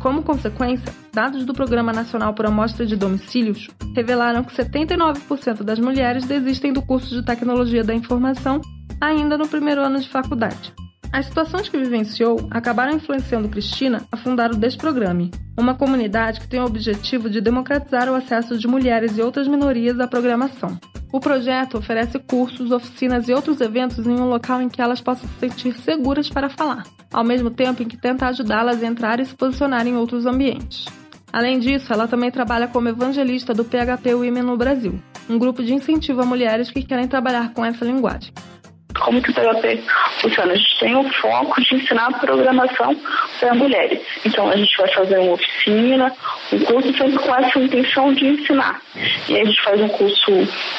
Como 0.00 0.22
consequência, 0.22 0.92
dados 1.12 1.44
do 1.44 1.54
Programa 1.54 1.92
Nacional 1.92 2.34
por 2.34 2.46
Amostra 2.46 2.86
de 2.86 2.96
Domicílios 2.96 3.68
revelaram 3.94 4.44
que 4.44 4.54
79% 4.54 5.62
das 5.62 5.78
mulheres 5.78 6.26
desistem 6.26 6.72
do 6.72 6.82
curso 6.82 7.14
de 7.14 7.24
Tecnologia 7.24 7.82
da 7.82 7.94
Informação 7.94 8.60
ainda 9.00 9.36
no 9.36 9.48
primeiro 9.48 9.82
ano 9.82 10.00
de 10.00 10.08
faculdade. 10.08 10.72
As 11.12 11.26
situações 11.26 11.68
que 11.68 11.78
vivenciou 11.78 12.46
acabaram 12.50 12.96
influenciando 12.96 13.48
Cristina 13.48 14.02
a 14.10 14.16
fundar 14.16 14.50
o 14.50 14.56
Desprograme, 14.56 15.30
uma 15.58 15.74
comunidade 15.74 16.40
que 16.40 16.48
tem 16.48 16.60
o 16.60 16.66
objetivo 16.66 17.30
de 17.30 17.40
democratizar 17.40 18.10
o 18.10 18.14
acesso 18.14 18.58
de 18.58 18.68
mulheres 18.68 19.16
e 19.16 19.22
outras 19.22 19.48
minorias 19.48 19.98
à 20.00 20.06
programação. 20.06 20.78
O 21.12 21.20
projeto 21.20 21.78
oferece 21.78 22.18
cursos, 22.18 22.70
oficinas 22.70 23.28
e 23.28 23.32
outros 23.32 23.60
eventos 23.60 24.06
em 24.06 24.10
um 24.10 24.28
local 24.28 24.60
em 24.60 24.68
que 24.68 24.82
elas 24.82 25.00
possam 25.00 25.28
se 25.28 25.38
sentir 25.38 25.72
seguras 25.80 26.28
para 26.28 26.50
falar, 26.50 26.84
ao 27.12 27.24
mesmo 27.24 27.50
tempo 27.50 27.82
em 27.82 27.88
que 27.88 27.96
tenta 27.96 28.26
ajudá-las 28.26 28.82
a 28.82 28.86
entrar 28.86 29.20
e 29.20 29.24
se 29.24 29.34
posicionar 29.34 29.86
em 29.86 29.96
outros 29.96 30.26
ambientes. 30.26 30.84
Além 31.32 31.58
disso, 31.58 31.92
ela 31.92 32.08
também 32.08 32.30
trabalha 32.30 32.68
como 32.68 32.88
evangelista 32.88 33.54
do 33.54 33.64
PHP 33.64 34.14
Women 34.14 34.42
no 34.42 34.56
Brasil, 34.56 35.00
um 35.28 35.38
grupo 35.38 35.62
de 35.62 35.72
incentivo 35.72 36.20
a 36.20 36.26
mulheres 36.26 36.70
que 36.70 36.82
querem 36.82 37.08
trabalhar 37.08 37.52
com 37.52 37.64
essa 37.64 37.84
linguagem 37.84 38.32
como 38.98 39.22
que 39.22 39.30
o 39.30 39.34
PHP 39.34 39.82
funciona. 40.20 40.52
A 40.52 40.56
gente 40.56 40.78
tem 40.78 40.96
o 40.96 41.04
foco 41.14 41.60
de 41.60 41.74
ensinar 41.74 42.18
programação 42.18 42.96
para 43.38 43.54
mulheres. 43.54 44.00
Então 44.24 44.48
a 44.48 44.56
gente 44.56 44.76
vai 44.76 44.88
fazer 44.92 45.18
uma 45.18 45.32
oficina, 45.32 46.12
um 46.52 46.60
curso 46.60 46.96
sempre 46.96 47.18
com 47.18 47.34
essa 47.34 47.58
intenção 47.58 48.12
de 48.14 48.26
ensinar. 48.26 48.80
E 49.28 49.34
aí 49.34 49.42
a 49.42 49.44
gente 49.44 49.62
faz 49.62 49.80
um 49.80 49.88
curso 49.88 50.32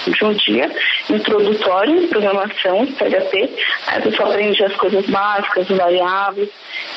de 0.08 0.26
um 0.26 0.34
dia, 0.34 0.72
introdutório 1.10 2.08
programação, 2.08 2.86
PHP. 2.86 3.50
Aí 3.88 3.98
a 4.00 4.02
pessoa 4.02 4.30
aprende 4.30 4.64
as 4.64 4.76
coisas 4.76 5.06
básicas, 5.08 5.68
variáveis, 5.68 6.50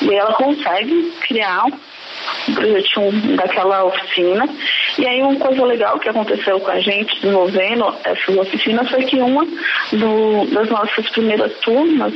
e 0.03 0.11
aí 0.11 0.17
ela 0.17 0.33
consegue 0.35 1.13
criar 1.21 1.65
um 2.49 2.55
projetinho 2.55 3.37
daquela 3.37 3.85
oficina. 3.85 4.49
E 4.99 5.07
aí 5.07 5.23
uma 5.23 5.37
coisa 5.37 5.65
legal 5.65 5.99
que 5.99 6.09
aconteceu 6.09 6.61
com 6.61 6.71
a 6.71 6.81
gente 6.81 7.15
desenvolvendo 7.21 7.85
essas 8.05 8.37
oficinas 8.37 8.91
foi 8.91 9.05
que 9.05 9.17
uma 9.17 9.45
do, 9.45 10.47
das 10.53 10.69
nossas 10.69 11.09
primeiras 11.11 11.53
turmas 11.61 12.15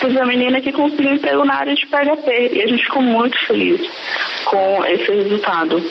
teve 0.00 0.16
uma 0.16 0.26
menina 0.26 0.60
que 0.60 0.72
conseguiu 0.72 1.14
emprego 1.14 1.44
na 1.44 1.54
área 1.54 1.74
de 1.74 1.86
PHP 1.86 2.50
e 2.54 2.62
a 2.62 2.66
gente 2.66 2.84
ficou 2.84 3.02
muito 3.02 3.38
feliz 3.46 3.80
com 4.44 4.84
esse 4.84 5.10
resultado. 5.10 5.82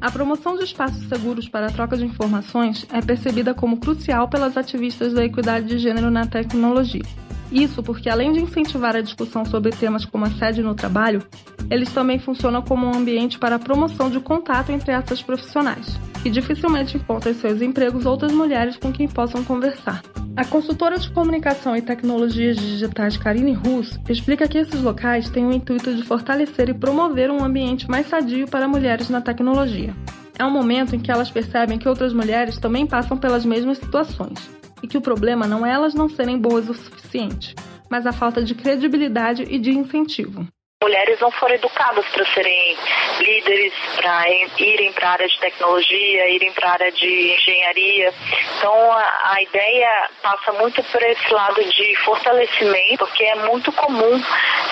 A 0.00 0.10
promoção 0.10 0.56
de 0.56 0.64
espaços 0.64 1.06
seguros 1.08 1.46
para 1.46 1.66
a 1.66 1.70
troca 1.70 1.94
de 1.94 2.06
informações 2.06 2.86
é 2.90 3.02
percebida 3.02 3.52
como 3.52 3.78
crucial 3.78 4.28
pelas 4.28 4.56
ativistas 4.56 5.12
da 5.12 5.24
equidade 5.24 5.66
de 5.66 5.78
gênero 5.78 6.10
na 6.10 6.26
tecnologia. 6.26 7.02
Isso 7.50 7.82
porque, 7.82 8.08
além 8.08 8.32
de 8.32 8.40
incentivar 8.40 8.94
a 8.94 9.00
discussão 9.00 9.44
sobre 9.44 9.72
temas 9.72 10.04
como 10.04 10.24
assédio 10.24 10.64
no 10.64 10.74
trabalho, 10.74 11.22
eles 11.68 11.92
também 11.92 12.18
funcionam 12.18 12.62
como 12.62 12.86
um 12.86 12.94
ambiente 12.94 13.38
para 13.38 13.56
a 13.56 13.58
promoção 13.58 14.08
de 14.08 14.20
contato 14.20 14.70
entre 14.70 14.92
essas 14.92 15.20
profissionais, 15.20 15.98
que 16.22 16.30
dificilmente 16.30 16.96
encontram 16.96 17.32
em 17.32 17.34
seus 17.34 17.60
empregos 17.60 18.06
outras 18.06 18.32
mulheres 18.32 18.76
com 18.76 18.92
quem 18.92 19.08
possam 19.08 19.42
conversar. 19.42 20.02
A 20.36 20.44
consultora 20.44 20.96
de 20.96 21.10
comunicação 21.10 21.76
e 21.76 21.82
tecnologias 21.82 22.56
digitais 22.56 23.16
Karine 23.16 23.52
Rus 23.52 23.98
explica 24.08 24.46
que 24.46 24.58
esses 24.58 24.80
locais 24.80 25.28
têm 25.28 25.44
o 25.44 25.52
intuito 25.52 25.92
de 25.92 26.04
fortalecer 26.04 26.68
e 26.68 26.74
promover 26.74 27.30
um 27.30 27.44
ambiente 27.44 27.90
mais 27.90 28.06
sadio 28.06 28.46
para 28.46 28.68
mulheres 28.68 29.10
na 29.10 29.20
tecnologia. 29.20 29.94
É 30.38 30.44
um 30.44 30.50
momento 30.50 30.94
em 30.94 31.00
que 31.00 31.10
elas 31.10 31.30
percebem 31.30 31.78
que 31.78 31.88
outras 31.88 32.12
mulheres 32.12 32.58
também 32.58 32.86
passam 32.86 33.18
pelas 33.18 33.44
mesmas 33.44 33.78
situações 33.78 34.59
e 34.82 34.88
que 34.88 34.98
o 34.98 35.00
problema 35.00 35.46
não 35.46 35.64
é 35.64 35.72
elas 35.72 35.94
não 35.94 36.08
serem 36.08 36.38
boas 36.38 36.68
o 36.68 36.74
suficiente, 36.74 37.54
mas 37.88 38.06
a 38.06 38.12
falta 38.12 38.42
de 38.42 38.54
credibilidade 38.54 39.42
e 39.42 39.58
de 39.58 39.70
incentivo. 39.70 40.46
Mulheres 40.82 41.20
não 41.20 41.30
foram 41.32 41.56
educadas 41.56 42.06
para 42.06 42.24
serem 42.32 42.74
líderes, 43.20 43.74
para 43.96 44.24
irem 44.58 44.90
para 44.94 45.08
a 45.08 45.12
área 45.12 45.28
de 45.28 45.38
tecnologia, 45.38 46.28
irem 46.30 46.50
para 46.54 46.68
a 46.68 46.72
área 46.72 46.90
de 46.90 47.34
engenharia. 47.34 48.14
Então 48.56 48.92
a, 48.92 49.34
a, 49.34 49.42
ideia 49.42 50.08
passa 50.22 50.52
muito 50.52 50.82
por 50.84 51.02
esse 51.02 51.34
lado 51.34 51.62
de 51.62 51.96
fortalecimento, 51.96 53.06
porque 53.06 53.24
é 53.24 53.34
muito 53.34 53.70
comum, 53.72 54.22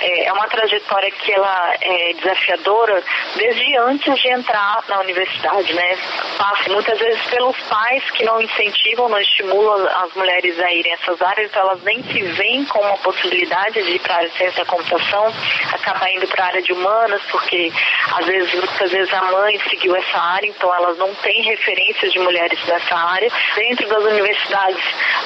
é, 0.01 0.25
é 0.25 0.33
uma 0.33 0.47
trajetória 0.47 1.11
que 1.11 1.31
ela 1.31 1.75
é 1.79 2.13
desafiadora 2.13 3.03
desde 3.35 3.77
antes 3.77 4.19
de 4.19 4.29
entrar 4.29 4.83
na 4.87 5.01
universidade, 5.01 5.71
né? 5.73 5.95
Passa 6.39 6.71
muitas 6.71 6.97
vezes 6.97 7.21
pelos 7.27 7.55
pais 7.67 8.03
que 8.11 8.23
não 8.23 8.41
incentivam, 8.41 9.09
não 9.09 9.19
estimulam 9.19 9.87
as 10.03 10.11
mulheres 10.15 10.59
a 10.59 10.73
irem 10.73 10.91
a 10.91 10.95
essas 10.95 11.21
áreas, 11.21 11.51
então 11.51 11.61
elas 11.61 11.83
nem 11.83 12.01
se 12.01 12.19
veem 12.19 12.65
com 12.65 12.79
uma 12.79 12.97
possibilidade 12.97 13.83
de 13.83 13.91
ir 13.91 13.99
para 13.99 14.15
a 14.15 14.17
área 14.17 14.29
de 14.29 14.37
ciência 14.37 14.65
da 14.65 14.71
computação, 14.71 15.31
acaba 15.99 16.11
indo 16.11 16.27
para 16.27 16.43
a 16.43 16.47
área 16.47 16.61
de 16.61 16.71
humanas, 16.71 17.21
porque 17.29 17.71
às 18.15 18.25
vezes, 18.25 18.53
muitas 18.53 18.91
vezes 18.91 19.13
a 19.13 19.21
mãe 19.23 19.59
seguiu 19.69 19.95
essa 19.95 20.17
área, 20.17 20.47
então 20.47 20.73
elas 20.73 20.97
não 20.97 21.13
têm 21.15 21.43
referências 21.43 22.11
de 22.11 22.19
mulheres 22.19 22.59
nessa 22.65 22.95
área. 22.95 23.29
Dentro 23.55 23.87
das 23.87 24.03
universidades, 24.03 24.83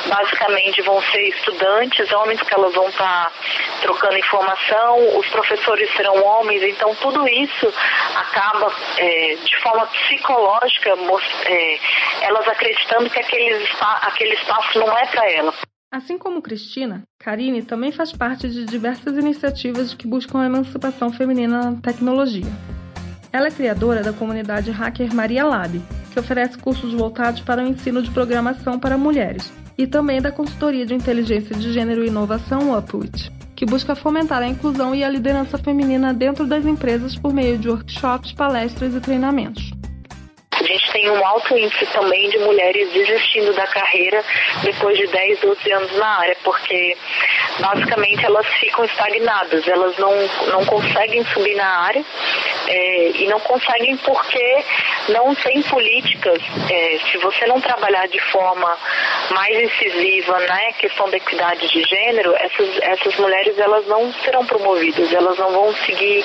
basicamente 0.08 0.82
vão 0.82 1.02
ser 1.04 1.30
estudantes, 1.30 2.12
homens 2.12 2.42
que 2.42 2.54
elas 2.54 2.74
vão 2.74 2.90
estar 2.90 3.26
tá 3.26 3.32
trocando 3.82 4.18
informação, 4.18 5.18
os 5.18 5.28
professores 5.30 5.90
serão 5.96 6.24
homens, 6.24 6.64
então 6.64 6.96
tudo 6.96 7.28
isso 7.28 7.74
acaba 8.16 8.74
é, 8.98 9.38
de 9.44 9.58
forma 9.58 9.86
psicológica 9.88 10.94
é, 11.46 11.80
elas 12.22 12.48
acreditando 12.48 13.10
que 13.10 13.20
aquele, 13.20 13.68
aquele 14.02 14.34
espaço 14.36 14.80
não 14.80 14.98
é 14.98 15.06
para 15.06 15.30
ela. 15.30 15.54
Assim 15.94 16.18
como 16.18 16.42
Cristina, 16.42 17.04
Karine 17.20 17.62
também 17.62 17.92
faz 17.92 18.12
parte 18.12 18.50
de 18.50 18.66
diversas 18.66 19.16
iniciativas 19.16 19.94
que 19.94 20.08
buscam 20.08 20.40
a 20.40 20.48
emancipação 20.48 21.14
feminina 21.14 21.70
na 21.70 21.80
tecnologia. 21.80 22.52
Ela 23.32 23.50
é 23.50 23.52
criadora 23.52 24.02
da 24.02 24.12
comunidade 24.12 24.72
Hacker 24.72 25.14
Maria 25.14 25.46
Lab, 25.46 25.80
que 26.12 26.20
oferece 26.20 26.58
cursos 26.58 26.92
voltados 26.94 27.42
para 27.42 27.64
o 27.64 27.68
ensino 27.68 28.02
de 28.02 28.10
programação 28.10 28.80
para 28.80 28.98
mulheres, 28.98 29.54
e 29.78 29.86
também 29.86 30.20
da 30.20 30.32
consultoria 30.32 30.84
de 30.84 30.96
inteligência 30.96 31.56
de 31.56 31.72
gênero 31.72 32.04
e 32.04 32.08
inovação 32.08 32.76
Upwit, 32.76 33.32
que 33.56 33.64
busca 33.64 33.94
fomentar 33.94 34.42
a 34.42 34.48
inclusão 34.48 34.96
e 34.96 35.04
a 35.04 35.10
liderança 35.10 35.60
feminina 35.60 36.12
dentro 36.12 36.48
das 36.48 36.66
empresas 36.66 37.16
por 37.16 37.32
meio 37.32 37.56
de 37.60 37.70
workshops, 37.70 38.34
palestras 38.34 38.96
e 38.96 39.00
treinamentos. 39.00 39.72
A 40.64 40.66
gente 40.66 40.92
tem 40.94 41.10
um 41.12 41.26
alto 41.28 41.58
índice 41.58 41.86
também 41.88 42.30
de 42.30 42.40
mulheres 42.40 42.90
desistindo 42.94 43.54
da 43.54 43.68
carreira 43.68 44.24
depois 44.64 44.98
de 44.98 45.08
10, 45.08 45.40
12 45.42 45.72
anos 45.74 45.92
na 45.98 46.20
área, 46.20 46.38
porque 46.42 46.98
basicamente 47.60 48.26
elas 48.26 48.48
ficam 48.60 48.86
estagnadas, 48.86 49.68
elas 49.68 49.98
não, 49.98 50.14
não 50.48 50.66
conseguem 50.66 51.26
subir 51.26 51.56
na 51.56 51.68
área 51.68 52.04
é, 52.68 53.10
e 53.10 53.28
não 53.28 53.42
conseguem 53.42 53.98
porque 53.98 54.64
não 55.10 55.36
tem 55.36 55.62
políticas. 55.64 56.42
É, 56.72 57.00
se 57.12 57.18
você 57.18 57.46
não 57.46 57.60
trabalhar 57.60 58.08
de 58.08 58.20
forma 58.32 58.78
mais 59.32 59.60
incisiva 59.60 60.40
na 60.40 60.56
né, 60.56 60.72
questão 60.80 61.10
da 61.10 61.18
equidade 61.18 61.68
de 61.68 61.84
gênero, 61.84 62.34
essas, 62.36 62.70
essas 62.82 63.16
mulheres 63.18 63.58
elas 63.60 63.86
não 63.88 64.14
serão 64.14 64.46
promovidas, 64.46 65.12
elas 65.14 65.38
não 65.38 65.52
vão 65.52 65.76
seguir 65.76 66.24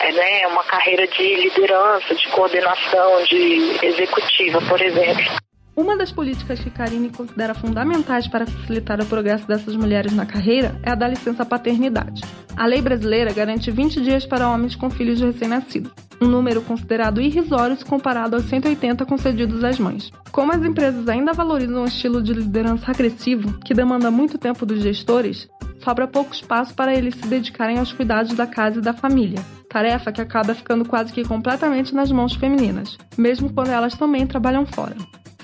é, 0.00 0.12
né, 0.12 0.46
uma 0.48 0.64
carreira 0.64 1.06
de 1.06 1.36
liderança, 1.36 2.14
de 2.14 2.28
coordenação, 2.28 3.22
de 3.22 3.77
executiva, 3.82 4.60
por 4.68 4.80
exemplo. 4.80 5.38
Uma 5.76 5.96
das 5.96 6.10
políticas 6.10 6.58
que 6.58 6.70
Karine 6.70 7.08
considera 7.08 7.54
fundamentais 7.54 8.26
para 8.26 8.44
facilitar 8.44 9.00
o 9.00 9.06
progresso 9.06 9.46
dessas 9.46 9.76
mulheres 9.76 10.12
na 10.12 10.26
carreira 10.26 10.74
é 10.82 10.90
a 10.90 10.94
da 10.96 11.06
licença 11.06 11.44
paternidade. 11.44 12.20
A 12.56 12.66
lei 12.66 12.82
brasileira 12.82 13.32
garante 13.32 13.70
20 13.70 14.00
dias 14.00 14.26
para 14.26 14.48
homens 14.48 14.74
com 14.74 14.90
filhos 14.90 15.20
recém-nascidos, 15.20 15.92
um 16.20 16.26
número 16.26 16.62
considerado 16.62 17.20
irrisório 17.20 17.76
se 17.76 17.84
comparado 17.84 18.34
aos 18.34 18.46
180 18.46 19.06
concedidos 19.06 19.62
às 19.62 19.78
mães. 19.78 20.10
Como 20.32 20.52
as 20.52 20.64
empresas 20.64 21.08
ainda 21.08 21.32
valorizam 21.32 21.82
um 21.82 21.86
estilo 21.86 22.20
de 22.20 22.32
liderança 22.32 22.90
agressivo, 22.90 23.60
que 23.60 23.72
demanda 23.72 24.10
muito 24.10 24.36
tempo 24.36 24.66
dos 24.66 24.82
gestores, 24.82 25.48
sobra 25.84 26.08
pouco 26.08 26.34
espaço 26.34 26.74
para 26.74 26.92
eles 26.92 27.14
se 27.14 27.28
dedicarem 27.28 27.78
aos 27.78 27.92
cuidados 27.92 28.34
da 28.34 28.48
casa 28.48 28.80
e 28.80 28.82
da 28.82 28.92
família, 28.92 29.38
tarefa 29.68 30.10
que 30.10 30.20
acaba 30.20 30.54
ficando 30.54 30.84
quase 30.84 31.12
que 31.12 31.24
completamente 31.24 31.94
nas 31.94 32.10
mãos 32.10 32.34
femininas, 32.34 32.96
mesmo 33.16 33.52
quando 33.52 33.70
elas 33.70 33.94
também 33.94 34.26
trabalham 34.26 34.64
fora. 34.64 34.96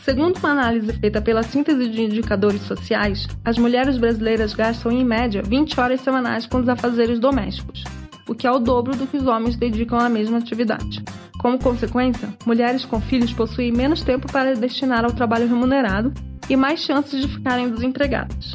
Segundo 0.03 0.37
uma 0.39 0.51
análise 0.51 0.93
feita 0.99 1.23
pela 1.23 1.43
síntese 1.43 1.89
de 1.89 2.03
indicadores 2.03 2.61
sociais, 2.63 3.27
as 3.45 3.57
mulheres 3.57 3.97
brasileiras 3.97 4.53
gastam 4.53 4.93
em 4.93 5.05
média 5.05 5.43
20 5.43 5.81
horas 5.81 6.01
semanais 6.03 6.47
com 6.47 6.59
os 6.59 6.69
afazeres 6.69 7.19
domésticos, 7.19 7.83
o 8.29 8.35
que 8.35 8.47
é 8.47 8.51
o 8.51 8.59
dobro 8.59 8.95
do 8.95 9.07
que 9.07 9.17
os 9.17 9.27
homens 9.27 9.57
dedicam 9.57 9.99
à 9.99 10.09
mesma 10.09 10.39
atividade. 10.39 11.03
Como 11.39 11.59
consequência, 11.59 12.29
mulheres 12.45 12.85
com 12.85 13.01
filhos 13.01 13.33
possuem 13.33 13.73
menos 13.73 14.03
tempo 14.03 14.31
para 14.31 14.55
destinar 14.55 15.05
ao 15.05 15.13
trabalho 15.13 15.49
remunerado 15.49 16.13
e 16.49 16.57
mais 16.57 16.81
chances 16.81 17.21
de 17.21 17.29
ficarem 17.29 17.71
desempregadas. 17.71 18.55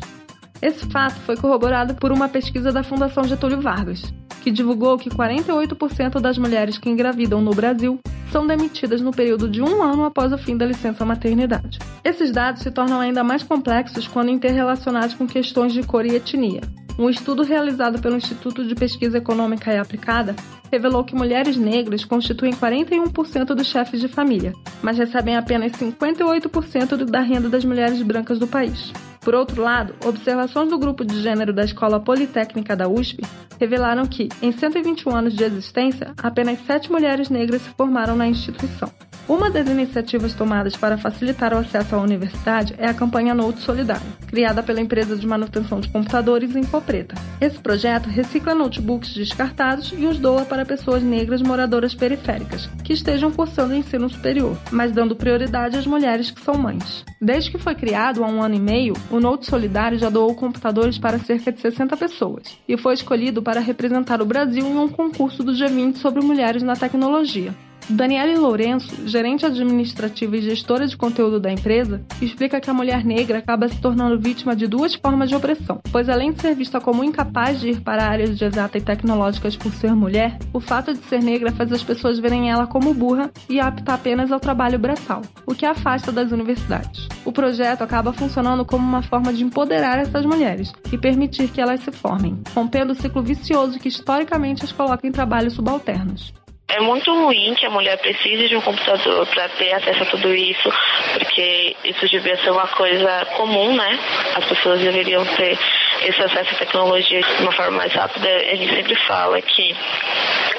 Esse 0.61 0.85
fato 0.87 1.19
foi 1.21 1.37
corroborado 1.37 1.95
por 1.95 2.11
uma 2.11 2.27
pesquisa 2.27 2.71
da 2.71 2.83
Fundação 2.83 3.23
Getúlio 3.23 3.61
Vargas, 3.61 4.01
que 4.41 4.51
divulgou 4.51 4.97
que 4.97 5.09
48% 5.09 6.19
das 6.19 6.37
mulheres 6.37 6.77
que 6.77 6.89
engravidam 6.89 7.41
no 7.41 7.51
Brasil 7.51 7.99
são 8.31 8.45
demitidas 8.45 9.01
no 9.01 9.11
período 9.11 9.49
de 9.49 9.61
um 9.61 9.81
ano 9.81 10.05
após 10.05 10.31
o 10.31 10.37
fim 10.37 10.55
da 10.57 10.65
licença 10.65 11.05
maternidade. 11.05 11.79
Esses 12.03 12.31
dados 12.31 12.61
se 12.61 12.71
tornam 12.71 12.99
ainda 12.99 13.23
mais 13.23 13.43
complexos 13.43 14.07
quando 14.07 14.29
interrelacionados 14.29 15.15
com 15.15 15.25
questões 15.25 15.73
de 15.73 15.81
cor 15.81 16.05
e 16.05 16.15
etnia. 16.15 16.61
Um 16.97 17.09
estudo 17.09 17.43
realizado 17.43 18.01
pelo 18.01 18.17
Instituto 18.17 18.67
de 18.67 18.75
Pesquisa 18.75 19.17
Econômica 19.17 19.73
e 19.73 19.77
Aplicada 19.77 20.35
revelou 20.69 21.03
que 21.03 21.15
mulheres 21.15 21.55
negras 21.55 22.03
constituem 22.03 22.51
41% 22.51 23.45
dos 23.55 23.67
chefes 23.67 24.01
de 24.01 24.09
família, 24.09 24.51
mas 24.83 24.97
recebem 24.97 25.37
apenas 25.37 25.71
58% 25.71 27.05
da 27.05 27.21
renda 27.21 27.47
das 27.47 27.63
mulheres 27.63 28.01
brancas 28.01 28.37
do 28.37 28.47
país. 28.47 28.91
Por 29.21 29.35
outro 29.35 29.61
lado, 29.61 29.95
observações 30.05 30.69
do 30.69 30.79
grupo 30.79 31.03
de 31.03 31.21
gênero 31.21 31.53
da 31.53 31.63
Escola 31.63 31.99
Politécnica 31.99 32.75
da 32.75 32.87
USP 32.87 33.21
revelaram 33.59 34.05
que, 34.05 34.29
em 34.41 34.51
121 34.51 35.15
anos 35.15 35.33
de 35.35 35.43
existência, 35.43 36.13
apenas 36.17 36.59
sete 36.65 36.91
mulheres 36.91 37.29
negras 37.29 37.61
se 37.61 37.69
formaram 37.71 38.15
na 38.15 38.27
instituição. 38.27 38.89
Uma 39.29 39.51
das 39.51 39.69
iniciativas 39.69 40.33
tomadas 40.33 40.75
para 40.75 40.97
facilitar 40.97 41.53
o 41.53 41.59
acesso 41.59 41.95
à 41.95 41.99
universidade 41.99 42.73
é 42.79 42.87
a 42.87 42.95
campanha 42.95 43.35
Note 43.35 43.59
Solidário, 43.59 44.11
criada 44.25 44.63
pela 44.63 44.81
empresa 44.81 45.15
de 45.15 45.27
manutenção 45.27 45.79
de 45.79 45.87
computadores 45.87 46.55
Infopreta. 46.55 47.13
Esse 47.39 47.59
projeto 47.59 48.09
recicla 48.09 48.55
notebooks 48.55 49.13
descartados 49.13 49.93
e 49.95 50.07
os 50.07 50.17
doa 50.17 50.45
para 50.45 50.65
pessoas 50.65 51.03
negras 51.03 51.43
moradoras 51.43 51.93
periféricas, 51.93 52.67
que 52.83 52.91
estejam 52.91 53.31
cursando 53.31 53.75
ensino 53.75 54.09
superior, 54.09 54.57
mas 54.71 54.91
dando 54.91 55.15
prioridade 55.15 55.77
às 55.77 55.85
mulheres 55.85 56.31
que 56.31 56.41
são 56.41 56.55
mães. 56.55 57.05
Desde 57.21 57.51
que 57.51 57.59
foi 57.59 57.75
criado 57.75 58.23
há 58.23 58.27
um 58.27 58.41
ano 58.41 58.55
e 58.55 58.59
meio, 58.59 58.95
o 59.11 59.19
Note 59.19 59.45
Solidário 59.45 59.99
já 59.99 60.09
doou 60.09 60.33
computadores 60.33 60.97
para 60.97 61.19
cerca 61.19 61.51
de 61.51 61.61
60 61.61 61.95
pessoas 61.95 62.57
e 62.67 62.75
foi 62.75 62.95
escolhido 62.95 63.43
para 63.43 63.59
representar 63.59 64.23
o 64.23 64.25
Brasil 64.25 64.65
em 64.65 64.77
um 64.79 64.89
concurso 64.89 65.43
do 65.43 65.51
G20 65.51 65.97
sobre 65.97 66.23
mulheres 66.23 66.63
na 66.63 66.75
tecnologia. 66.75 67.53
Daniele 67.89 68.37
Lourenço, 68.37 69.07
gerente 69.07 69.47
administrativa 69.47 70.37
e 70.37 70.41
gestora 70.41 70.85
de 70.85 70.95
conteúdo 70.95 71.39
da 71.39 71.51
empresa, 71.51 71.99
explica 72.21 72.61
que 72.61 72.69
a 72.69 72.73
mulher 72.73 73.03
negra 73.03 73.39
acaba 73.39 73.67
se 73.67 73.81
tornando 73.81 74.19
vítima 74.19 74.55
de 74.55 74.67
duas 74.67 74.93
formas 74.93 75.27
de 75.27 75.35
opressão, 75.35 75.81
pois 75.91 76.07
além 76.07 76.31
de 76.31 76.39
ser 76.39 76.53
vista 76.53 76.79
como 76.79 77.03
incapaz 77.03 77.59
de 77.59 77.69
ir 77.69 77.81
para 77.81 78.07
áreas 78.07 78.37
de 78.37 78.45
exata 78.45 78.77
e 78.77 78.81
tecnológicas 78.81 79.57
por 79.57 79.73
ser 79.73 79.95
mulher, 79.95 80.37
o 80.53 80.59
fato 80.59 80.93
de 80.93 80.99
ser 81.05 81.23
negra 81.23 81.51
faz 81.51 81.71
as 81.71 81.83
pessoas 81.83 82.19
verem 82.19 82.51
ela 82.51 82.67
como 82.67 82.93
burra 82.93 83.31
e 83.49 83.59
apta 83.59 83.95
apenas 83.95 84.31
ao 84.31 84.39
trabalho 84.39 84.77
braçal, 84.77 85.23
o 85.47 85.55
que 85.55 85.65
a 85.65 85.71
afasta 85.71 86.11
das 86.11 86.31
universidades. 86.31 87.07
O 87.25 87.31
projeto 87.31 87.81
acaba 87.81 88.13
funcionando 88.13 88.63
como 88.63 88.87
uma 88.87 89.01
forma 89.01 89.33
de 89.33 89.43
empoderar 89.43 89.97
essas 89.97 90.25
mulheres 90.25 90.71
e 90.91 90.97
permitir 90.97 91.49
que 91.49 91.59
elas 91.59 91.81
se 91.81 91.91
formem, 91.91 92.39
rompendo 92.53 92.93
o 92.93 92.95
ciclo 92.95 93.23
vicioso 93.23 93.79
que 93.79 93.87
historicamente 93.87 94.63
as 94.63 94.71
coloca 94.71 95.07
em 95.07 95.11
trabalhos 95.11 95.53
subalternos. 95.53 96.33
É 96.69 96.79
muito 96.79 97.11
ruim 97.11 97.55
que 97.55 97.65
a 97.65 97.69
mulher 97.69 97.97
precise 97.97 98.47
de 98.47 98.55
um 98.55 98.61
computador 98.61 99.25
para 99.27 99.49
ter 99.49 99.73
acesso 99.73 100.03
a 100.03 100.05
tudo 100.05 100.33
isso, 100.33 100.71
porque 101.13 101.75
isso 101.83 102.07
devia 102.07 102.37
ser 102.37 102.51
uma 102.51 102.67
coisa 102.67 103.25
comum, 103.35 103.75
né? 103.75 103.99
As 104.35 104.45
pessoas 104.45 104.79
deveriam 104.79 105.25
ter 105.25 105.57
esse 106.03 106.21
acesso 106.21 106.53
à 106.53 106.57
tecnologia 106.57 107.21
de 107.21 107.41
uma 107.41 107.51
forma 107.51 107.77
mais 107.77 107.91
rápida. 107.91 108.27
A 108.27 108.55
gente 108.55 108.75
sempre 108.75 108.95
fala 109.07 109.41
que 109.41 109.75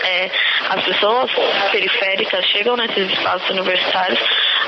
é, 0.03 0.31
as 0.70 0.85
pessoas 0.85 1.31
periféricas 1.70 2.44
chegam 2.46 2.77
nesses 2.77 3.11
espaços 3.12 3.49
universitários 3.51 4.18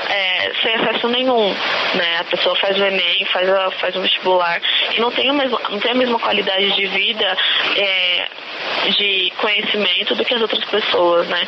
é, 0.09 0.51
sem 0.61 0.75
acesso 0.75 1.07
nenhum, 1.07 1.49
né? 1.95 2.17
A 2.19 2.23
pessoa 2.25 2.55
faz 2.55 2.77
o 2.79 2.83
Enem, 2.83 3.25
faz, 3.25 3.49
a, 3.49 3.71
faz 3.71 3.95
o 3.95 4.01
vestibular 4.01 4.61
e 4.95 4.99
não 4.99 5.11
tem, 5.11 5.29
a 5.29 5.33
mesma, 5.33 5.59
não 5.69 5.79
tem 5.79 5.91
a 5.91 5.95
mesma 5.95 6.19
qualidade 6.19 6.71
de 6.71 6.85
vida 6.87 7.37
é, 7.75 8.27
de 8.91 9.31
conhecimento 9.37 10.15
do 10.15 10.25
que 10.25 10.33
as 10.33 10.41
outras 10.41 10.63
pessoas, 10.65 11.27
né? 11.33 11.47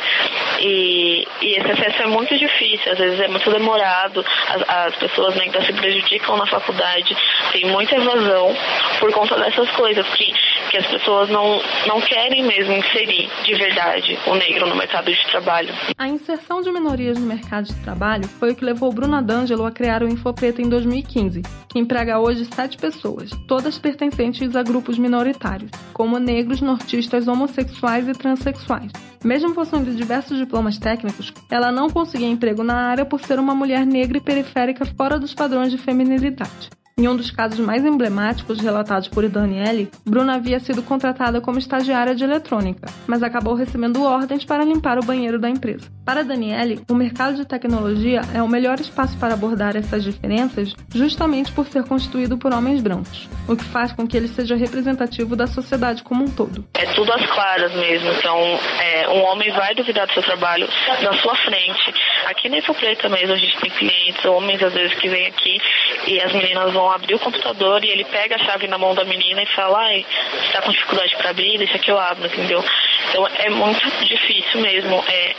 E, 0.60 1.26
e, 1.40 1.56
esse 1.58 1.70
acesso 1.70 2.02
é 2.02 2.06
muito 2.06 2.36
difícil, 2.36 2.92
às 2.92 2.98
vezes 2.98 3.20
é 3.20 3.28
muito 3.28 3.50
demorado, 3.50 4.24
as, 4.48 4.68
as 4.68 4.96
pessoas 4.96 5.34
negras 5.36 5.64
se 5.66 5.72
prejudicam 5.72 6.36
na 6.36 6.46
faculdade, 6.46 7.16
tem 7.52 7.66
muita 7.66 7.96
evasão 7.96 8.54
por 8.98 9.12
conta 9.12 9.36
dessas 9.36 9.70
coisas, 9.70 10.06
que 10.14 10.32
que 10.70 10.76
as 10.76 10.86
pessoas 10.86 11.28
não, 11.30 11.60
não 11.86 12.00
querem 12.00 12.44
mesmo 12.44 12.72
inserir 12.72 13.28
de 13.44 13.54
verdade 13.54 14.18
o 14.26 14.34
negro 14.34 14.66
no 14.66 14.76
mercado 14.76 15.10
de 15.10 15.26
trabalho. 15.26 15.72
A 15.96 16.08
inserção 16.08 16.60
de 16.60 16.70
minorias 16.70 17.18
no 17.18 17.26
mercado 17.26 17.64
de 17.64 17.74
trabalho 17.76 18.28
foi 18.28 18.52
o 18.52 18.54
que 18.54 18.64
levou 18.64 18.92
Bruna 18.92 19.22
D'Angelo 19.22 19.64
a 19.64 19.70
criar 19.70 20.02
o 20.02 20.08
Infopreta 20.08 20.60
em 20.60 20.68
2015, 20.68 21.42
que 21.68 21.78
emprega 21.78 22.18
hoje 22.18 22.44
sete 22.44 22.76
pessoas, 22.76 23.30
todas 23.46 23.78
pertencentes 23.78 24.54
a 24.56 24.62
grupos 24.62 24.98
minoritários, 24.98 25.70
como 25.92 26.18
negros, 26.18 26.60
nortistas, 26.60 27.28
homossexuais 27.28 28.08
e 28.08 28.12
transexuais. 28.12 28.90
Mesmo 29.24 29.54
possuindo 29.54 29.75
diversos 29.84 30.38
diplomas 30.38 30.78
técnicos, 30.78 31.32
ela 31.50 31.70
não 31.70 31.90
conseguia 31.90 32.28
emprego 32.28 32.62
na 32.62 32.76
área 32.76 33.04
por 33.04 33.20
ser 33.20 33.38
uma 33.38 33.54
mulher 33.54 33.84
negra 33.84 34.18
e 34.18 34.20
periférica 34.20 34.84
fora 34.84 35.18
dos 35.18 35.34
padrões 35.34 35.70
de 35.70 35.78
feminilidade. 35.78 36.70
Em 36.98 37.06
um 37.08 37.14
dos 37.14 37.30
casos 37.30 37.58
mais 37.58 37.84
emblemáticos 37.84 38.58
relatados 38.58 39.06
por 39.06 39.28
Daniele, 39.28 39.90
Bruna 40.02 40.36
havia 40.36 40.58
sido 40.58 40.82
contratada 40.82 41.42
como 41.42 41.58
estagiária 41.58 42.14
de 42.14 42.24
eletrônica, 42.24 42.86
mas 43.06 43.22
acabou 43.22 43.52
recebendo 43.52 44.02
ordens 44.02 44.46
para 44.46 44.64
limpar 44.64 44.98
o 44.98 45.04
banheiro 45.04 45.38
da 45.38 45.50
empresa. 45.50 45.90
Para 46.06 46.24
Daniele, 46.24 46.80
o 46.88 46.94
mercado 46.94 47.36
de 47.36 47.44
tecnologia 47.44 48.22
é 48.34 48.42
o 48.42 48.48
melhor 48.48 48.80
espaço 48.80 49.18
para 49.18 49.34
abordar 49.34 49.76
essas 49.76 50.02
diferenças, 50.04 50.72
justamente 50.94 51.52
por 51.52 51.66
ser 51.66 51.84
constituído 51.84 52.38
por 52.38 52.54
homens 52.54 52.80
brancos, 52.80 53.28
o 53.46 53.54
que 53.54 53.64
faz 53.64 53.92
com 53.92 54.06
que 54.06 54.16
ele 54.16 54.28
seja 54.28 54.56
representativo 54.56 55.36
da 55.36 55.46
sociedade 55.46 56.02
como 56.02 56.24
um 56.24 56.30
todo. 56.30 56.64
É 56.72 56.86
tudo 56.94 57.12
às 57.12 57.26
claras 57.26 57.74
mesmo. 57.74 58.10
Então, 58.10 58.38
é, 58.80 59.08
um 59.10 59.22
homem 59.24 59.52
vai 59.52 59.74
duvidar 59.74 60.06
do 60.06 60.14
seu 60.14 60.22
trabalho 60.22 60.66
na 61.02 61.12
sua 61.20 61.36
frente. 61.44 61.92
Aqui 62.24 62.48
na 62.48 62.56
Infopreta 62.56 63.06
mesmo, 63.10 63.34
a 63.34 63.36
gente 63.36 63.60
tem 63.60 63.70
clientes, 63.70 64.24
homens 64.24 64.62
às 64.62 64.72
vezes 64.72 64.94
que 64.98 65.10
vêm 65.10 65.26
aqui 65.26 65.58
e 66.06 66.20
as 66.20 66.32
meninas 66.32 66.72
vão 66.72 66.85
abrir 66.90 67.14
o 67.14 67.18
computador 67.18 67.84
e 67.84 67.90
ele 67.90 68.04
pega 68.04 68.36
a 68.36 68.44
chave 68.44 68.66
na 68.66 68.78
mão 68.78 68.94
da 68.94 69.04
menina 69.04 69.42
e 69.42 69.54
fala, 69.54 69.78
ai, 69.78 70.04
você 70.32 70.52
tá 70.52 70.62
com 70.62 70.70
dificuldade 70.70 71.16
para 71.16 71.30
abrir, 71.30 71.58
deixa 71.58 71.78
que 71.78 71.90
eu 71.90 71.98
abro, 71.98 72.26
entendeu? 72.26 72.64
Então 73.08 73.26
é 73.26 73.50
muito 73.50 73.88
difícil 74.04 74.60
mesmo. 74.60 75.02
É, 75.08 75.34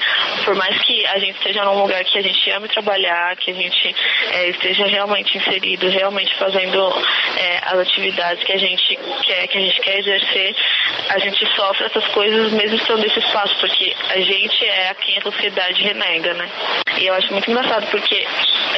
por 0.45 0.55
mais 0.55 0.77
que 0.81 1.05
a 1.07 1.19
gente 1.19 1.37
esteja 1.37 1.63
num 1.63 1.81
lugar 1.81 2.03
que 2.03 2.17
a 2.17 2.21
gente 2.21 2.51
ame 2.51 2.67
trabalhar, 2.67 3.35
que 3.35 3.51
a 3.51 3.53
gente 3.53 3.95
é, 4.31 4.49
esteja 4.49 4.85
realmente 4.85 5.37
inserido, 5.37 5.89
realmente 5.89 6.33
fazendo 6.35 6.93
é, 7.37 7.57
as 7.65 7.79
atividades 7.79 8.43
que 8.43 8.53
a 8.53 8.57
gente 8.57 8.97
quer, 9.23 9.47
que 9.47 9.57
a 9.57 9.61
gente 9.61 9.81
quer 9.81 9.99
exercer, 9.99 10.55
a 11.09 11.19
gente 11.19 11.45
sofre 11.55 11.85
essas 11.85 12.07
coisas 12.07 12.51
mesmo 12.53 12.77
estando 12.77 13.01
nesse 13.01 13.19
espaço, 13.19 13.55
porque 13.59 13.95
a 14.09 14.19
gente 14.19 14.65
é 14.65 14.89
a 14.89 14.95
quem 14.95 15.17
a 15.17 15.21
sociedade 15.21 15.83
renega, 15.83 16.33
né? 16.33 16.49
E 16.99 17.07
eu 17.07 17.13
acho 17.13 17.31
muito 17.31 17.49
engraçado 17.49 17.85
porque 17.91 18.25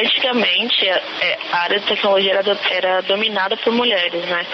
antigamente 0.02 0.86
é, 0.88 1.38
a 1.52 1.58
área 1.60 1.80
de 1.80 1.86
tecnologia 1.86 2.34
era, 2.34 2.60
era 2.70 3.02
dominada 3.02 3.56
por 3.58 3.74
mulheres, 3.74 4.26
né? 4.26 4.46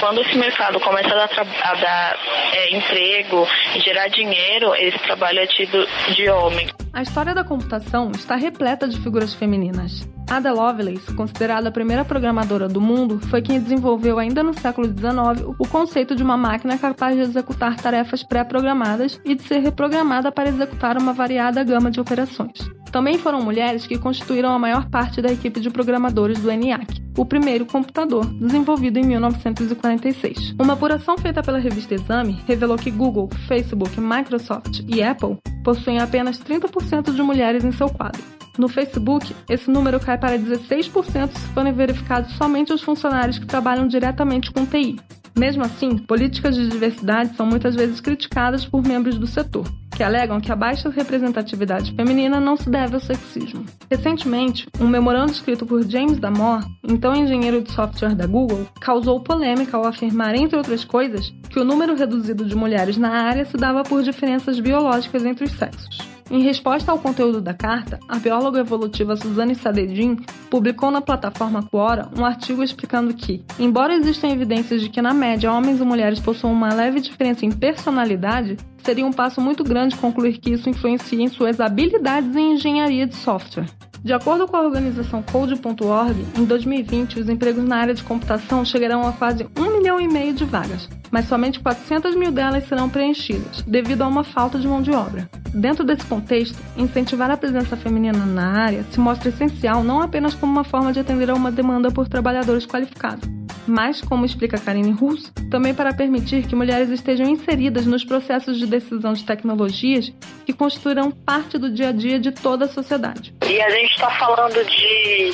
Quando 0.00 0.20
esse 0.20 0.36
mercado 0.36 0.80
começa 0.80 1.08
a 1.08 1.26
dar, 1.26 1.30
a 1.62 1.74
dar 1.74 2.18
é, 2.52 2.76
emprego 2.76 3.46
e 3.74 3.80
gerar 3.80 4.08
dinheiro, 4.08 4.74
esse 4.74 4.98
trabalho 4.98 5.38
é 5.38 5.46
tido 5.46 5.86
de 6.14 6.28
homem. 6.28 6.68
A 6.92 7.02
história 7.02 7.34
da 7.34 7.44
computação 7.44 8.10
está 8.12 8.36
repleta 8.36 8.86
de 8.86 8.98
figuras 9.00 9.34
femininas. 9.34 10.06
Ada 10.30 10.52
Lovelace, 10.52 11.14
considerada 11.14 11.68
a 11.68 11.72
primeira 11.72 12.04
programadora 12.04 12.66
do 12.66 12.80
mundo, 12.80 13.20
foi 13.28 13.42
quem 13.42 13.60
desenvolveu 13.60 14.18
ainda 14.18 14.42
no 14.42 14.54
século 14.54 14.86
XIX 14.86 15.54
o 15.58 15.68
conceito 15.68 16.14
de 16.14 16.22
uma 16.22 16.36
máquina 16.36 16.78
capaz 16.78 17.14
de 17.14 17.22
executar 17.22 17.76
tarefas 17.76 18.22
pré-programadas 18.22 19.20
e 19.24 19.34
de 19.34 19.42
ser 19.42 19.58
reprogramada 19.58 20.32
para 20.32 20.48
executar 20.48 20.96
uma 20.96 21.12
variada 21.12 21.62
gama 21.62 21.90
de 21.90 22.00
operações. 22.00 22.58
Também 22.94 23.18
foram 23.18 23.42
mulheres 23.42 23.88
que 23.88 23.98
constituíram 23.98 24.50
a 24.50 24.58
maior 24.58 24.88
parte 24.88 25.20
da 25.20 25.32
equipe 25.32 25.58
de 25.58 25.68
programadores 25.68 26.38
do 26.38 26.48
ENIAC, 26.48 27.02
o 27.18 27.26
primeiro 27.26 27.66
computador, 27.66 28.24
desenvolvido 28.24 29.00
em 29.00 29.02
1946. 29.04 30.54
Uma 30.60 30.74
apuração 30.74 31.18
feita 31.18 31.42
pela 31.42 31.58
revista 31.58 31.96
Exame 31.96 32.40
revelou 32.46 32.76
que 32.76 32.92
Google, 32.92 33.28
Facebook, 33.48 34.00
Microsoft 34.00 34.84
e 34.86 35.02
Apple 35.02 35.38
possuem 35.64 35.98
apenas 35.98 36.38
30% 36.38 37.12
de 37.12 37.20
mulheres 37.20 37.64
em 37.64 37.72
seu 37.72 37.88
quadro. 37.88 38.22
No 38.56 38.68
Facebook, 38.68 39.34
esse 39.50 39.68
número 39.68 39.98
cai 39.98 40.16
para 40.16 40.38
16% 40.38 41.36
se 41.36 41.48
forem 41.48 41.72
verificados 41.72 42.32
somente 42.36 42.72
os 42.72 42.82
funcionários 42.82 43.40
que 43.40 43.46
trabalham 43.46 43.88
diretamente 43.88 44.52
com 44.52 44.64
TI. 44.64 45.00
Mesmo 45.36 45.64
assim, 45.64 45.98
políticas 45.98 46.54
de 46.54 46.68
diversidade 46.68 47.34
são 47.34 47.44
muitas 47.44 47.74
vezes 47.74 48.00
criticadas 48.00 48.64
por 48.64 48.86
membros 48.86 49.18
do 49.18 49.26
setor, 49.26 49.66
que 49.94 50.02
alegam 50.02 50.40
que 50.40 50.50
a 50.50 50.56
baixa 50.56 50.88
representatividade 50.90 51.94
feminina 51.94 52.40
não 52.40 52.56
se 52.56 52.68
deve 52.68 52.94
ao 52.94 53.00
sexismo. 53.00 53.64
Recentemente, 53.90 54.66
um 54.80 54.88
memorando 54.88 55.32
escrito 55.32 55.64
por 55.64 55.82
James 55.88 56.18
Damore, 56.18 56.66
então 56.82 57.14
engenheiro 57.14 57.62
de 57.62 57.72
software 57.72 58.14
da 58.14 58.26
Google, 58.26 58.66
causou 58.80 59.22
polêmica 59.22 59.76
ao 59.76 59.86
afirmar, 59.86 60.34
entre 60.34 60.56
outras 60.56 60.84
coisas, 60.84 61.32
que 61.48 61.60
o 61.60 61.64
número 61.64 61.94
reduzido 61.94 62.44
de 62.44 62.56
mulheres 62.56 62.96
na 62.96 63.10
área 63.10 63.44
se 63.44 63.56
dava 63.56 63.82
por 63.84 64.02
diferenças 64.02 64.58
biológicas 64.58 65.24
entre 65.24 65.44
os 65.44 65.52
sexos. 65.52 66.13
Em 66.30 66.42
resposta 66.42 66.90
ao 66.90 66.98
conteúdo 66.98 67.40
da 67.40 67.52
carta, 67.52 68.00
a 68.08 68.18
bióloga 68.18 68.60
evolutiva 68.60 69.14
Suzane 69.14 69.54
Sadedin 69.54 70.16
publicou 70.50 70.90
na 70.90 71.02
plataforma 71.02 71.62
Quora 71.62 72.08
um 72.18 72.24
artigo 72.24 72.62
explicando 72.62 73.12
que, 73.12 73.44
embora 73.58 73.94
existam 73.94 74.28
evidências 74.28 74.80
de 74.80 74.88
que 74.88 75.02
na 75.02 75.12
média 75.12 75.52
homens 75.52 75.80
e 75.80 75.84
mulheres 75.84 76.20
possuam 76.20 76.52
uma 76.52 76.72
leve 76.72 77.00
diferença 77.00 77.44
em 77.44 77.52
personalidade, 77.52 78.56
seria 78.82 79.04
um 79.04 79.12
passo 79.12 79.40
muito 79.40 79.62
grande 79.62 79.96
concluir 79.96 80.38
que 80.38 80.52
isso 80.52 80.68
influencia 80.70 81.22
em 81.22 81.28
suas 81.28 81.60
habilidades 81.60 82.34
em 82.34 82.54
engenharia 82.54 83.06
de 83.06 83.16
software. 83.16 83.66
De 84.04 84.12
acordo 84.12 84.46
com 84.46 84.54
a 84.54 84.60
organização 84.60 85.22
Code.org, 85.22 86.26
em 86.38 86.44
2020 86.44 87.20
os 87.20 87.28
empregos 87.30 87.64
na 87.64 87.78
área 87.78 87.94
de 87.94 88.04
computação 88.04 88.62
chegarão 88.62 89.08
a 89.08 89.12
quase 89.12 89.48
um 89.58 89.78
milhão 89.78 89.98
e 89.98 90.06
meio 90.06 90.34
de 90.34 90.44
vagas, 90.44 90.90
mas 91.10 91.26
somente 91.26 91.58
400 91.58 92.14
mil 92.14 92.30
delas 92.30 92.68
serão 92.68 92.90
preenchidas, 92.90 93.62
devido 93.62 94.02
a 94.02 94.06
uma 94.06 94.22
falta 94.22 94.58
de 94.58 94.68
mão 94.68 94.82
de 94.82 94.90
obra. 94.90 95.26
Dentro 95.54 95.84
desse 95.84 96.04
contexto, 96.04 96.58
incentivar 96.76 97.30
a 97.30 97.36
presença 97.38 97.78
feminina 97.78 98.26
na 98.26 98.64
área 98.64 98.84
se 98.90 99.00
mostra 99.00 99.30
essencial 99.30 99.82
não 99.82 100.02
apenas 100.02 100.34
como 100.34 100.52
uma 100.52 100.64
forma 100.64 100.92
de 100.92 101.00
atender 101.00 101.30
a 101.30 101.34
uma 101.34 101.50
demanda 101.50 101.90
por 101.90 102.06
trabalhadores 102.06 102.66
qualificados, 102.66 103.26
mas, 103.66 104.02
como 104.02 104.26
explica 104.26 104.58
Karine 104.58 104.92
Russo, 104.92 105.32
também 105.50 105.72
para 105.72 105.94
permitir 105.94 106.46
que 106.46 106.54
mulheres 106.54 106.90
estejam 106.90 107.26
inseridas 107.26 107.86
nos 107.86 108.04
processos 108.04 108.58
de 108.58 108.66
decisão 108.66 109.14
de 109.14 109.24
tecnologias 109.24 110.12
que 110.44 110.52
constituirão 110.52 111.10
parte 111.10 111.56
do 111.56 111.70
dia 111.70 111.88
a 111.88 111.92
dia 111.92 112.20
de 112.20 112.32
toda 112.32 112.66
a 112.66 112.68
sociedade. 112.68 113.34
E 113.46 113.60
a 113.60 113.70
gente 113.70 113.92
está 113.92 114.10
falando 114.10 114.64
de 114.64 115.32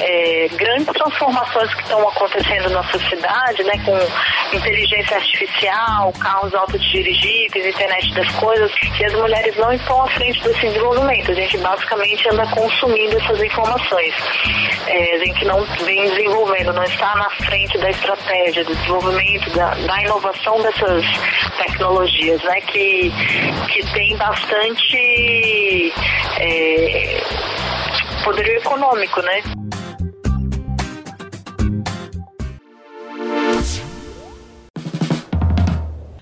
é, 0.00 0.48
grandes 0.52 0.86
transformações 0.86 1.74
que 1.74 1.82
estão 1.82 2.08
acontecendo 2.08 2.70
na 2.70 2.82
sociedade, 2.84 3.64
né, 3.64 3.72
com 3.84 4.56
inteligência 4.56 5.16
artificial, 5.16 6.12
carros 6.20 6.54
autodirigíveis, 6.54 7.66
internet 7.66 8.14
das 8.14 8.30
coisas, 8.36 8.70
e 9.00 9.04
as 9.04 9.12
mulheres 9.14 9.56
não 9.56 9.72
estão 9.72 10.04
à 10.04 10.08
frente 10.08 10.42
desse 10.42 10.60
desenvolvimento. 10.60 11.32
A 11.32 11.34
gente 11.34 11.58
basicamente 11.58 12.28
anda 12.28 12.46
consumindo 12.46 13.18
essas 13.18 13.42
informações. 13.42 14.14
É, 14.86 15.14
a 15.16 15.18
gente 15.18 15.44
não 15.44 15.64
vem 15.84 16.08
desenvolvendo, 16.10 16.72
não 16.72 16.84
está 16.84 17.14
na 17.16 17.30
frente 17.44 17.76
da 17.78 17.90
estratégia, 17.90 18.64
do 18.64 18.74
desenvolvimento, 18.74 19.50
da, 19.50 19.74
da 19.74 20.02
inovação 20.02 20.62
dessas 20.62 21.04
tecnologias, 21.58 22.42
né? 22.44 22.60
Que, 22.62 23.12
que 23.68 23.92
tem 23.92 24.16
bastante 24.16 25.92
é, 26.40 27.22
poder 28.24 28.56
econômico, 28.56 29.20
né? 29.22 29.42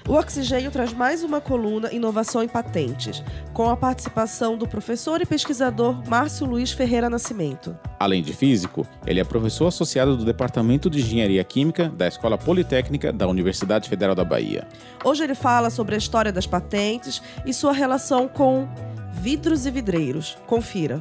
O 0.08 0.12
Oxigênio 0.12 0.70
traz 0.70 0.92
mais 0.92 1.24
uma 1.24 1.40
coluna 1.40 1.92
Inovação 1.92 2.40
em 2.42 2.48
Patentes, 2.48 3.24
com 3.52 3.68
a 3.68 3.76
participação 3.76 4.56
do 4.56 4.66
professor 4.66 5.20
e 5.20 5.26
pesquisador 5.26 6.00
Márcio 6.08 6.46
Luiz 6.46 6.70
Ferreira 6.70 7.10
Nascimento. 7.10 7.76
Além 7.98 8.22
de 8.22 8.32
físico, 8.32 8.86
ele 9.04 9.18
é 9.18 9.24
professor 9.24 9.66
associado 9.66 10.16
do 10.16 10.24
Departamento 10.24 10.88
de 10.88 11.00
Engenharia 11.00 11.42
Química 11.42 11.88
da 11.88 12.06
Escola 12.06 12.38
Politécnica 12.38 13.12
da 13.12 13.26
Universidade 13.26 13.88
Federal 13.88 14.14
da 14.14 14.24
Bahia. 14.24 14.68
Hoje 15.04 15.24
ele 15.24 15.34
fala 15.34 15.70
sobre 15.70 15.96
a 15.96 15.98
história 15.98 16.32
das 16.32 16.46
patentes 16.46 17.20
e 17.44 17.52
sua 17.52 17.72
relação 17.72 18.28
com 18.28 18.68
vidros 19.12 19.66
e 19.66 19.70
vidreiros. 19.72 20.38
Confira. 20.46 20.98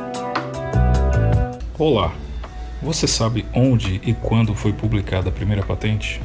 Olá! 1.78 2.16
Você 2.82 3.06
sabe 3.06 3.46
onde 3.54 4.00
e 4.06 4.14
quando 4.14 4.56
foi 4.56 4.72
publicada 4.72 5.28
a 5.28 5.32
primeira 5.32 5.62
patente? 5.62 6.22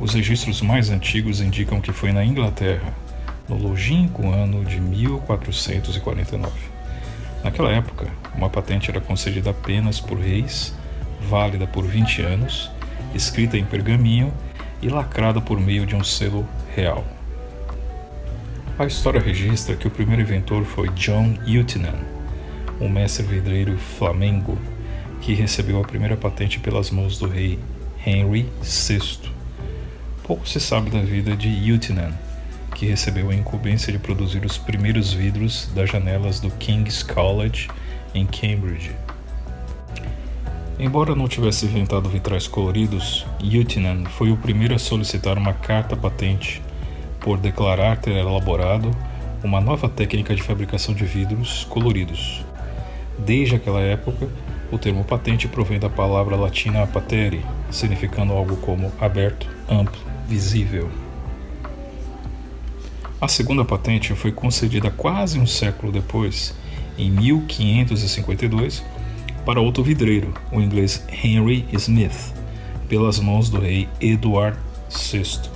Os 0.00 0.12
registros 0.12 0.60
mais 0.60 0.90
antigos 0.90 1.40
indicam 1.40 1.80
que 1.80 1.92
foi 1.92 2.10
na 2.10 2.24
Inglaterra, 2.24 2.92
no 3.48 3.56
longínquo 3.56 4.28
ano 4.28 4.64
de 4.64 4.80
1449. 4.80 6.50
Naquela 7.44 7.70
época, 7.70 8.08
uma 8.34 8.50
patente 8.50 8.90
era 8.90 9.00
concedida 9.00 9.50
apenas 9.50 10.00
por 10.00 10.18
reis, 10.18 10.74
válida 11.28 11.64
por 11.64 11.84
20 11.84 12.22
anos, 12.22 12.68
escrita 13.14 13.56
em 13.56 13.64
pergaminho 13.64 14.34
e 14.82 14.88
lacrada 14.88 15.40
por 15.40 15.60
meio 15.60 15.86
de 15.86 15.94
um 15.94 16.02
selo 16.02 16.44
real. 16.74 17.04
A 18.76 18.84
história 18.84 19.20
registra 19.20 19.76
que 19.76 19.86
o 19.86 19.92
primeiro 19.92 20.22
inventor 20.22 20.64
foi 20.64 20.88
John 20.88 21.34
Utenan, 21.46 22.00
um 22.80 22.88
mestre 22.88 23.24
vidreiro 23.24 23.78
flamengo 23.78 24.58
que 25.22 25.34
recebeu 25.34 25.80
a 25.80 25.84
primeira 25.84 26.16
patente 26.16 26.58
pelas 26.58 26.90
mãos 26.90 27.16
do 27.16 27.28
rei 27.28 27.56
Henry 28.04 28.48
VI. 28.60 29.20
pouco 30.24 30.48
se 30.48 30.58
sabe 30.58 30.90
da 30.90 31.00
vida 31.00 31.36
de 31.36 31.48
Yutinan, 31.48 32.12
que 32.74 32.86
recebeu 32.86 33.30
a 33.30 33.34
incumbência 33.34 33.92
de 33.92 34.00
produzir 34.00 34.44
os 34.44 34.58
primeiros 34.58 35.12
vidros 35.12 35.70
das 35.76 35.88
janelas 35.88 36.40
do 36.40 36.50
King's 36.50 37.04
College 37.04 37.68
em 38.12 38.26
Cambridge. 38.26 38.90
Embora 40.76 41.14
não 41.14 41.28
tivesse 41.28 41.66
inventado 41.66 42.08
vitrais 42.08 42.48
coloridos, 42.48 43.24
Yutinan 43.40 44.04
foi 44.06 44.32
o 44.32 44.36
primeiro 44.36 44.74
a 44.74 44.78
solicitar 44.78 45.38
uma 45.38 45.52
carta 45.52 45.96
patente 45.96 46.60
por 47.20 47.38
declarar 47.38 47.96
ter 47.98 48.16
elaborado 48.16 48.90
uma 49.44 49.60
nova 49.60 49.88
técnica 49.88 50.34
de 50.34 50.42
fabricação 50.42 50.92
de 50.92 51.04
vidros 51.04 51.62
coloridos. 51.70 52.44
Desde 53.18 53.54
aquela 53.54 53.80
época, 53.80 54.28
o 54.72 54.78
termo 54.78 55.04
patente 55.04 55.46
provém 55.46 55.78
da 55.78 55.90
palavra 55.90 56.34
latina 56.34 56.86
patere, 56.86 57.44
significando 57.70 58.32
algo 58.32 58.56
como 58.56 58.90
aberto, 58.98 59.46
amplo, 59.68 60.00
visível. 60.26 60.90
A 63.20 63.28
segunda 63.28 63.66
patente 63.66 64.14
foi 64.14 64.32
concedida 64.32 64.90
quase 64.90 65.38
um 65.38 65.46
século 65.46 65.92
depois, 65.92 66.56
em 66.96 67.10
1552, 67.10 68.82
para 69.44 69.60
outro 69.60 69.84
vidreiro, 69.84 70.32
o 70.50 70.58
inglês 70.58 71.04
Henry 71.22 71.66
Smith, 71.74 72.32
pelas 72.88 73.20
mãos 73.20 73.50
do 73.50 73.60
rei 73.60 73.88
Edward 74.00 74.58
VI. 74.90 75.50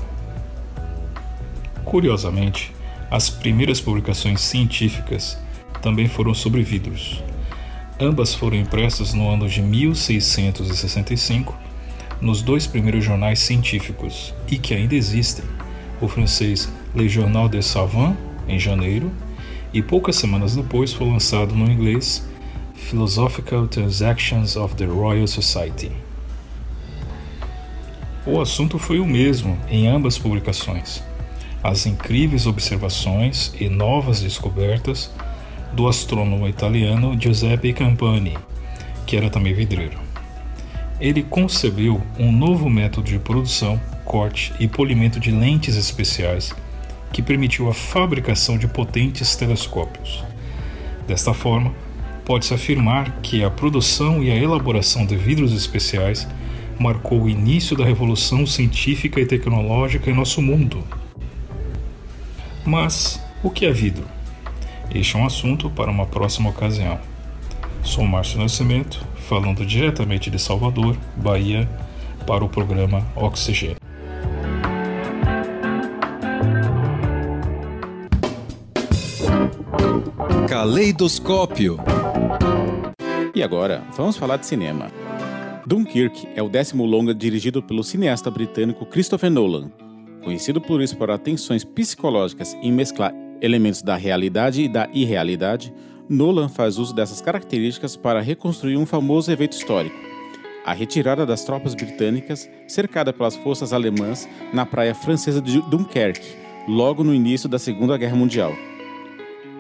Curiosamente, 1.85 2.71
as 3.11 3.31
primeiras 3.31 3.81
publicações 3.81 4.43
científicas 4.43 5.39
também 5.81 6.07
foram 6.07 6.35
sobre 6.35 6.63
vidros. 6.63 7.23
Ambas 7.99 8.35
foram 8.35 8.59
impressas 8.59 9.15
no 9.15 9.27
ano 9.31 9.49
de 9.49 9.63
1665 9.63 11.57
nos 12.21 12.43
dois 12.43 12.67
primeiros 12.67 13.03
jornais 13.03 13.39
científicos 13.39 14.35
e 14.51 14.59
que 14.59 14.75
ainda 14.75 14.95
existem, 14.95 15.47
o 15.99 16.07
francês 16.07 16.69
Le 16.95 17.09
Journal 17.09 17.49
des 17.49 17.65
Savants, 17.65 18.15
em 18.47 18.59
janeiro, 18.59 19.11
e 19.73 19.81
poucas 19.81 20.17
semanas 20.17 20.55
depois 20.55 20.93
foi 20.93 21.09
lançado 21.09 21.55
no 21.55 21.71
inglês 21.71 22.23
Philosophical 22.75 23.67
Transactions 23.67 24.57
of 24.57 24.75
the 24.75 24.85
Royal 24.85 25.27
Society. 25.27 25.91
O 28.27 28.39
assunto 28.43 28.79
foi 28.79 28.99
o 29.01 29.07
mesmo 29.07 29.59
em 29.71 29.89
ambas 29.89 30.19
publicações. 30.19 31.03
As 31.63 31.87
incríveis 31.87 32.47
observações 32.47 33.55
e 33.59 33.71
novas 33.71 34.21
descobertas 34.21 35.11
do 35.77 35.87
astrônomo 35.87 36.49
italiano 36.49 37.15
Giuseppe 37.21 37.75
Campani, 37.75 38.37
que 39.07 39.15
era 39.15 39.29
também 39.29 39.53
vidreiro. 39.53 39.99
Ele 40.99 41.23
concebeu 41.23 42.01
um 42.19 42.33
novo 42.33 42.71
método 42.71 43.07
de 43.07 43.19
produção, 43.19 43.79
corte 44.03 44.55
e 44.59 44.67
polimento 44.67 45.21
de 45.21 45.31
lentes 45.31 45.77
especiais 45.77 46.55
que 47.13 47.21
permitiu 47.21 47.69
a 47.69 47.75
fabricação 47.75 48.57
de 48.57 48.67
potentes 48.67 49.37
telescópios. 49.37 50.25
Desta 51.07 51.35
forma, 51.35 51.75
pode-se 52.25 52.55
afirmar 52.55 53.21
que 53.21 53.45
a 53.45 53.51
produção 53.51 54.23
e 54.23 54.31
a 54.31 54.35
elaboração 54.35 55.05
de 55.05 55.15
vidros 55.15 55.53
especiais 55.53 56.27
marcou 56.81 57.23
o 57.23 57.29
início 57.29 57.77
da 57.77 57.85
revolução 57.85 58.47
científica 58.47 59.21
e 59.21 59.27
tecnológica 59.27 60.11
em 60.11 60.15
nosso 60.15 60.41
mundo. 60.41 60.83
Mas 62.65 63.23
o 63.43 63.51
que 63.51 63.67
é 63.67 63.73
vidro? 63.73 64.16
Este 64.95 65.17
é 65.17 65.19
um 65.19 65.27
assunto 65.27 65.69
para 65.71 65.91
uma 65.91 66.07
próxima 66.07 66.51
ocasião. 66.51 66.99
Sou 67.83 68.05
Márcio 68.05 68.39
Nascimento, 68.39 69.05
falando 69.29 69.65
diretamente 69.65 70.31
de 70.31 70.39
Salvador, 70.39 70.97
Bahia, 71.17 71.69
para 72.27 72.45
o 72.45 72.49
programa 72.49 73.07
Oxigênio. 73.15 73.77
Caleidoscópio. 80.49 81.79
E 83.35 83.43
agora, 83.43 83.85
vamos 83.97 84.17
falar 84.17 84.39
de 84.39 84.47
cinema. 84.47 84.87
Dunkirk 85.67 86.29
é 86.35 86.43
o 86.43 86.49
décimo 86.49 86.87
longa 86.87 87.15
dirigido 87.15 87.63
pelo 87.63 87.85
cineasta 87.85 88.31
britânico 88.31 88.87
Christopher 88.87 89.31
Nolan, 89.31 89.71
conhecido 90.25 90.61
por 90.61 90.81
explorar 90.81 91.19
tensões 91.19 91.65
psicológicas 91.65 92.55
em 92.63 92.73
mesclar 92.73 93.13
elementos 93.41 93.83
da 93.83 93.97
realidade 93.97 94.63
e 94.63 94.69
da 94.69 94.89
irrealidade. 94.93 95.73
Nolan 96.09 96.49
faz 96.49 96.79
uso 96.79 96.95
dessas 96.95 97.21
características 97.21 97.97
para 97.97 98.21
reconstruir 98.21 98.77
um 98.77 98.87
famoso 98.87 99.31
evento 99.31 99.55
histórico, 99.55 99.97
a 100.65 100.73
retirada 100.73 101.27
das 101.27 101.45
tropas 101.45 101.75
britânicas 101.75 102.49
cercada 102.67 103.13
pelas 103.13 103.37
forças 103.37 103.73
alemãs 103.73 104.29
na 104.53 104.65
praia 104.65 104.95
francesa 104.95 105.41
de 105.41 105.61
Dunkerque, 105.63 106.37
logo 106.69 107.03
no 107.03 107.15
início 107.15 107.49
da 107.49 107.59
Segunda 107.59 107.97
Guerra 107.97 108.17
Mundial. 108.17 108.53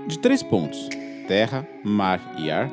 De 0.06 0.18
três 0.18 0.42
pontos: 0.42 0.88
terra, 1.26 1.66
mar 1.84 2.20
e 2.38 2.50
ar, 2.50 2.70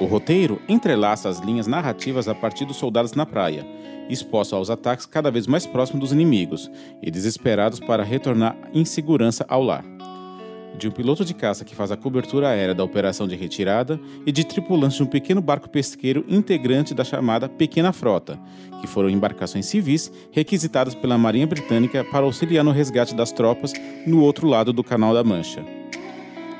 o 0.00 0.06
roteiro 0.06 0.60
entrelaça 0.66 1.28
as 1.28 1.40
linhas 1.40 1.66
narrativas 1.66 2.26
a 2.26 2.34
partir 2.34 2.64
dos 2.64 2.76
soldados 2.76 3.12
na 3.12 3.26
praia, 3.26 3.66
expostos 4.08 4.54
aos 4.54 4.70
ataques 4.70 5.04
cada 5.04 5.30
vez 5.30 5.46
mais 5.46 5.66
próximos 5.66 6.00
dos 6.00 6.12
inimigos 6.12 6.70
e 7.02 7.10
desesperados 7.10 7.80
para 7.80 8.02
retornar 8.02 8.56
em 8.72 8.84
segurança 8.84 9.44
ao 9.48 9.62
lar. 9.62 9.89
De 10.78 10.88
um 10.88 10.90
piloto 10.90 11.24
de 11.24 11.34
caça 11.34 11.64
que 11.64 11.74
faz 11.74 11.90
a 11.90 11.96
cobertura 11.96 12.48
aérea 12.48 12.74
da 12.74 12.82
operação 12.82 13.28
de 13.28 13.36
retirada 13.36 14.00
e 14.24 14.32
de 14.32 14.44
tripulantes 14.44 14.96
de 14.96 15.02
um 15.02 15.06
pequeno 15.06 15.40
barco 15.42 15.68
pesqueiro 15.68 16.24
integrante 16.28 16.94
da 16.94 17.04
chamada 17.04 17.48
Pequena 17.48 17.92
Frota, 17.92 18.38
que 18.80 18.86
foram 18.86 19.10
embarcações 19.10 19.66
civis 19.66 20.10
requisitadas 20.30 20.94
pela 20.94 21.18
Marinha 21.18 21.46
Britânica 21.46 22.04
para 22.04 22.24
auxiliar 22.24 22.64
no 22.64 22.70
resgate 22.70 23.14
das 23.14 23.32
tropas 23.32 23.72
no 24.06 24.22
outro 24.22 24.46
lado 24.46 24.72
do 24.72 24.82
Canal 24.82 25.12
da 25.12 25.22
Mancha. 25.22 25.64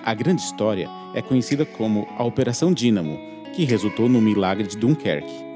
A 0.05 0.15
grande 0.15 0.43
história 0.43 0.89
é 1.15 1.23
conhecida 1.23 1.65
como 1.65 2.07
a 2.19 2.25
Operação 2.25 2.73
Dínamo, 2.73 3.19
que 3.55 3.65
resultou 3.65 4.09
no 4.09 4.21
milagre 4.21 4.67
de 4.67 4.77
Dunkerque. 4.77 5.51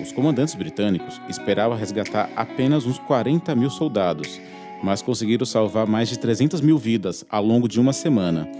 Os 0.00 0.12
comandantes 0.12 0.54
britânicos 0.54 1.20
esperavam 1.28 1.76
resgatar 1.76 2.30
apenas 2.34 2.86
uns 2.86 2.98
40 3.00 3.54
mil 3.54 3.68
soldados, 3.68 4.40
mas 4.82 5.02
conseguiram 5.02 5.46
salvar 5.46 5.86
mais 5.86 6.08
de 6.08 6.18
300 6.18 6.60
mil 6.60 6.78
vidas 6.78 7.24
ao 7.28 7.44
longo 7.44 7.68
de 7.68 7.80
uma 7.80 7.92
semana, 7.92 8.50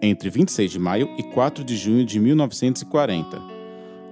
entre 0.00 0.30
26 0.30 0.70
de 0.70 0.78
maio 0.78 1.08
e 1.18 1.22
4 1.22 1.64
de 1.64 1.76
junho 1.76 2.04
de 2.04 2.18
1940. 2.20 3.40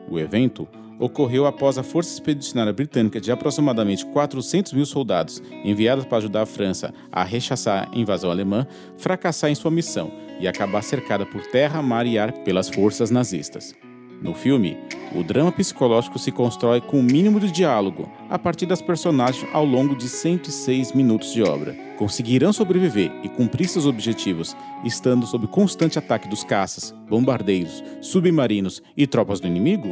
O 0.08 0.18
evento 0.18 0.68
ocorreu 0.98 1.46
após 1.46 1.76
a 1.78 1.82
Força 1.82 2.14
Expedicionária 2.14 2.72
Britânica 2.72 3.20
de 3.20 3.30
aproximadamente 3.30 4.04
400 4.06 4.72
mil 4.72 4.86
soldados, 4.86 5.42
enviados 5.64 6.04
para 6.04 6.18
ajudar 6.18 6.42
a 6.42 6.46
França 6.46 6.92
a 7.12 7.22
rechaçar 7.22 7.88
a 7.92 7.98
invasão 7.98 8.30
alemã, 8.30 8.66
fracassar 8.96 9.50
em 9.50 9.54
sua 9.54 9.70
missão 9.70 10.10
e 10.40 10.48
acabar 10.48 10.82
cercada 10.82 11.26
por 11.26 11.46
terra, 11.46 11.82
mar 11.82 12.06
e 12.06 12.18
ar 12.18 12.32
pelas 12.32 12.68
forças 12.68 13.10
nazistas. 13.10 13.74
No 14.22 14.34
filme, 14.34 14.78
o 15.14 15.22
drama 15.22 15.52
psicológico 15.52 16.18
se 16.18 16.32
constrói 16.32 16.80
com 16.80 16.98
o 16.98 17.02
mínimo 17.02 17.38
de 17.38 17.50
diálogo, 17.50 18.10
a 18.28 18.38
partir 18.38 18.66
das 18.66 18.82
personagens 18.82 19.48
ao 19.52 19.64
longo 19.64 19.96
de 19.96 20.08
106 20.08 20.92
minutos 20.92 21.32
de 21.32 21.42
obra. 21.42 21.74
Conseguirão 21.96 22.52
sobreviver 22.52 23.12
e 23.22 23.28
cumprir 23.28 23.68
seus 23.68 23.86
objetivos, 23.86 24.56
estando 24.84 25.26
sob 25.26 25.46
constante 25.46 25.98
ataque 25.98 26.28
dos 26.28 26.44
caças, 26.44 26.94
bombardeiros, 27.08 27.82
submarinos 28.00 28.82
e 28.96 29.06
tropas 29.06 29.40
do 29.40 29.46
inimigo? 29.46 29.88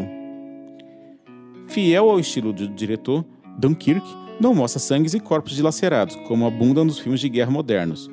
Fiel 1.69 2.11
ao 2.11 2.21
estilo 2.21 2.53
do 2.53 2.69
diretor, 2.69 3.25
Dunkirk 3.59 4.07
não 4.41 4.55
mostra 4.55 4.81
sangues 4.81 5.15
e 5.15 5.21
corpos 5.21 5.55
dilacerados, 5.55 6.17
como 6.29 6.47
abundam 6.47 6.85
nos 6.85 6.99
filmes 6.99 7.21
de 7.21 7.29
guerra 7.29 7.51
modernos. 7.51 8.11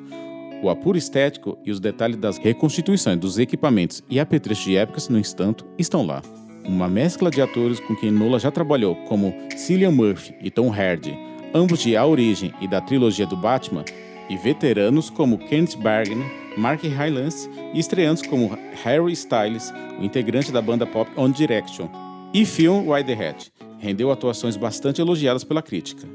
O 0.62 0.70
apuro 0.70 0.96
estético 0.96 1.58
e 1.64 1.72
os 1.72 1.80
detalhes 1.80 2.16
das 2.16 2.38
reconstituições 2.38 3.18
dos 3.18 3.38
equipamentos 3.38 4.02
e 4.08 4.20
apetrechos 4.20 4.64
de 4.64 4.76
épocas, 4.76 5.08
no 5.08 5.18
entanto, 5.18 5.66
estão 5.76 6.06
lá. 6.06 6.22
Uma 6.64 6.88
mescla 6.88 7.30
de 7.30 7.42
atores 7.42 7.80
com 7.80 7.96
quem 7.96 8.10
Nola 8.10 8.38
já 8.38 8.50
trabalhou, 8.50 8.94
como 9.06 9.34
Cillian 9.56 9.90
Murphy 9.90 10.34
e 10.40 10.50
Tom 10.50 10.72
Hardy, 10.72 11.18
ambos 11.52 11.80
de 11.80 11.96
A 11.96 12.06
Origem 12.06 12.54
e 12.60 12.68
da 12.68 12.80
trilogia 12.80 13.26
do 13.26 13.36
Batman, 13.36 13.84
e 14.30 14.36
veteranos 14.36 15.10
como 15.10 15.38
Kenneth 15.38 15.76
Bargan, 15.76 16.22
Mark 16.56 16.82
Rylance 16.82 17.50
e 17.74 17.78
estreantes 17.78 18.26
como 18.26 18.56
Harry 18.84 19.12
Styles, 19.12 19.72
o 19.98 20.04
integrante 20.04 20.52
da 20.52 20.62
banda 20.62 20.86
pop 20.86 21.10
One 21.16 21.34
Direction, 21.34 21.88
e 22.32 22.46
Phil 22.46 22.88
Whitehead, 22.88 23.52
rendeu 23.78 24.10
atuações 24.10 24.56
bastante 24.56 25.00
elogiadas 25.00 25.44
pela 25.44 25.60
crítica. 25.60 26.06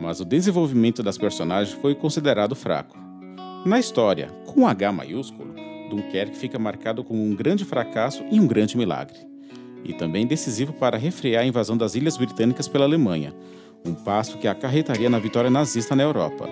Mas 0.00 0.20
o 0.20 0.24
desenvolvimento 0.24 1.02
das 1.02 1.18
personagens 1.18 1.76
foi 1.76 1.94
considerado 1.94 2.54
fraco. 2.54 2.96
Na 3.66 3.78
história, 3.78 4.28
com 4.46 4.66
H 4.66 4.92
maiúsculo, 4.92 5.54
Dunkerque 5.90 6.36
fica 6.36 6.58
marcado 6.58 7.04
como 7.04 7.22
um 7.22 7.34
grande 7.34 7.64
fracasso 7.64 8.24
e 8.30 8.40
um 8.40 8.46
grande 8.46 8.76
milagre. 8.76 9.31
E 9.84 9.92
também 9.92 10.26
decisivo 10.26 10.72
para 10.72 10.96
refrear 10.96 11.42
a 11.42 11.46
invasão 11.46 11.76
das 11.76 11.94
ilhas 11.94 12.16
britânicas 12.16 12.68
pela 12.68 12.84
Alemanha, 12.84 13.34
um 13.84 13.94
passo 13.94 14.38
que 14.38 14.46
acarretaria 14.46 15.10
na 15.10 15.18
vitória 15.18 15.50
nazista 15.50 15.96
na 15.96 16.02
Europa. 16.02 16.48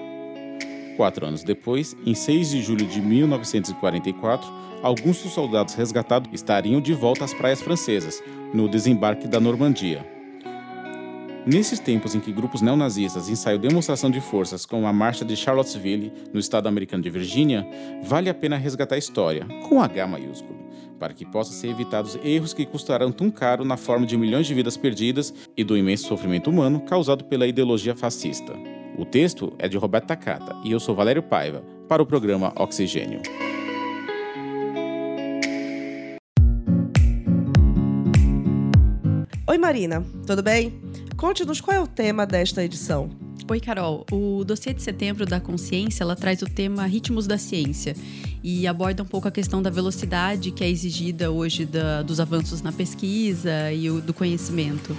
Quatro 0.96 1.26
anos 1.26 1.42
depois, 1.42 1.96
em 2.04 2.14
6 2.14 2.50
de 2.50 2.62
julho 2.62 2.86
de 2.86 3.00
1944, 3.00 4.50
alguns 4.82 5.22
dos 5.22 5.32
soldados 5.32 5.74
resgatados 5.74 6.30
estariam 6.32 6.80
de 6.80 6.92
volta 6.92 7.24
às 7.24 7.32
praias 7.32 7.60
francesas, 7.60 8.22
no 8.52 8.68
desembarque 8.68 9.28
da 9.28 9.40
Normandia. 9.40 10.19
Nesses 11.46 11.80
tempos 11.80 12.14
em 12.14 12.20
que 12.20 12.32
grupos 12.32 12.60
neonazistas 12.60 13.30
ensaiam 13.30 13.58
demonstração 13.58 14.10
de 14.10 14.20
forças 14.20 14.66
como 14.66 14.86
a 14.86 14.92
Marcha 14.92 15.24
de 15.24 15.34
Charlottesville, 15.34 16.12
no 16.34 16.38
estado 16.38 16.68
americano 16.68 17.02
de 17.02 17.08
Virgínia, 17.08 17.66
vale 18.02 18.28
a 18.28 18.34
pena 18.34 18.58
resgatar 18.58 18.96
a 18.96 18.98
história, 18.98 19.46
com 19.66 19.80
H 19.80 20.06
maiúsculo, 20.06 20.58
para 20.98 21.14
que 21.14 21.24
possam 21.24 21.54
ser 21.54 21.68
evitados 21.68 22.18
erros 22.22 22.52
que 22.52 22.66
custarão 22.66 23.10
tão 23.10 23.30
caro 23.30 23.64
na 23.64 23.78
forma 23.78 24.04
de 24.04 24.18
milhões 24.18 24.46
de 24.46 24.52
vidas 24.52 24.76
perdidas 24.76 25.32
e 25.56 25.64
do 25.64 25.78
imenso 25.78 26.06
sofrimento 26.06 26.50
humano 26.50 26.80
causado 26.80 27.24
pela 27.24 27.46
ideologia 27.46 27.96
fascista. 27.96 28.52
O 28.98 29.06
texto 29.06 29.54
é 29.58 29.66
de 29.66 29.78
Roberto 29.78 30.08
Takata 30.08 30.54
e 30.62 30.72
eu 30.72 30.78
sou 30.78 30.94
Valério 30.94 31.22
Paiva, 31.22 31.64
para 31.88 32.02
o 32.02 32.06
programa 32.06 32.52
Oxigênio. 32.54 33.22
Oi 39.48 39.58
Marina, 39.58 40.04
tudo 40.26 40.42
bem? 40.42 40.90
Conte-nos 41.20 41.60
qual 41.60 41.76
é 41.76 41.80
o 41.82 41.86
tema 41.86 42.24
desta 42.24 42.64
edição. 42.64 43.10
Oi, 43.46 43.60
Carol. 43.60 44.06
O 44.10 44.42
dossiê 44.42 44.72
de 44.72 44.80
setembro 44.80 45.26
da 45.26 45.38
consciência 45.38 46.02
ela 46.02 46.16
traz 46.16 46.40
o 46.40 46.46
tema 46.46 46.86
Ritmos 46.86 47.26
da 47.26 47.36
Ciência 47.36 47.94
e 48.42 48.66
aborda 48.66 49.02
um 49.02 49.06
pouco 49.06 49.28
a 49.28 49.30
questão 49.30 49.60
da 49.60 49.68
velocidade 49.68 50.50
que 50.50 50.64
é 50.64 50.70
exigida 50.70 51.30
hoje 51.30 51.66
da, 51.66 52.00
dos 52.00 52.20
avanços 52.20 52.62
na 52.62 52.72
pesquisa 52.72 53.70
e 53.70 53.90
o, 53.90 54.00
do 54.00 54.14
conhecimento. 54.14 54.96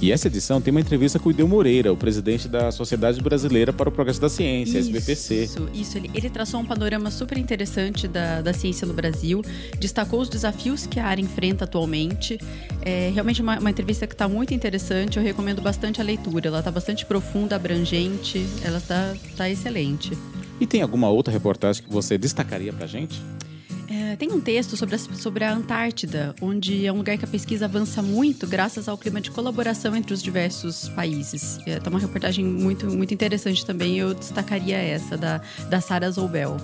E 0.00 0.12
essa 0.12 0.28
edição 0.28 0.60
tem 0.60 0.70
uma 0.70 0.80
entrevista 0.80 1.18
com 1.18 1.30
o 1.30 1.32
Ideu 1.32 1.48
Moreira, 1.48 1.90
o 1.90 1.96
presidente 1.96 2.48
da 2.48 2.70
Sociedade 2.70 3.20
Brasileira 3.22 3.72
para 3.72 3.88
o 3.88 3.92
Progresso 3.92 4.20
da 4.20 4.28
Ciência, 4.28 4.78
isso, 4.78 4.90
SBPC. 4.90 5.44
Isso, 5.44 5.68
isso. 5.72 5.98
Ele, 5.98 6.10
ele, 6.12 6.28
traçou 6.28 6.60
um 6.60 6.66
panorama 6.66 7.10
super 7.10 7.38
interessante 7.38 8.06
da, 8.06 8.42
da 8.42 8.52
ciência 8.52 8.86
no 8.86 8.92
Brasil, 8.92 9.42
destacou 9.78 10.20
os 10.20 10.28
desafios 10.28 10.86
que 10.86 11.00
a 11.00 11.06
área 11.06 11.22
enfrenta 11.22 11.64
atualmente. 11.64 12.38
É 12.82 13.10
realmente 13.14 13.40
uma, 13.40 13.58
uma 13.58 13.70
entrevista 13.70 14.06
que 14.06 14.12
está 14.12 14.28
muito 14.28 14.52
interessante, 14.52 15.16
eu 15.16 15.22
recomendo 15.22 15.62
bastante 15.62 16.00
a 16.00 16.04
leitura. 16.04 16.48
Ela 16.48 16.58
está 16.58 16.70
bastante 16.70 17.06
profunda, 17.06 17.56
abrangente, 17.56 18.46
ela 18.62 18.78
está 18.78 19.14
tá 19.34 19.48
excelente. 19.48 20.12
E 20.60 20.66
tem 20.66 20.82
alguma 20.82 21.08
outra 21.08 21.32
reportagem 21.32 21.82
que 21.82 21.90
você 21.90 22.18
destacaria 22.18 22.72
para 22.72 22.86
gente? 22.86 23.20
É, 23.88 24.16
tem 24.16 24.32
um 24.32 24.40
texto 24.40 24.76
sobre 24.76 24.94
a, 24.94 24.98
sobre 24.98 25.44
a 25.44 25.52
Antártida, 25.52 26.34
onde 26.40 26.86
é 26.86 26.92
um 26.92 26.96
lugar 26.96 27.16
que 27.16 27.24
a 27.24 27.28
pesquisa 27.28 27.66
avança 27.66 28.02
muito 28.02 28.46
graças 28.46 28.88
ao 28.88 28.98
clima 28.98 29.20
de 29.20 29.30
colaboração 29.30 29.94
entre 29.94 30.12
os 30.12 30.22
diversos 30.22 30.88
países. 30.90 31.58
É 31.66 31.78
tá 31.78 31.90
uma 31.90 31.98
reportagem 31.98 32.44
muito, 32.44 32.86
muito 32.86 33.14
interessante 33.14 33.64
também, 33.64 33.98
eu 33.98 34.14
destacaria 34.14 34.76
essa, 34.76 35.16
da, 35.16 35.40
da 35.68 35.80
Sara 35.80 36.10
Zoubel. 36.10 36.56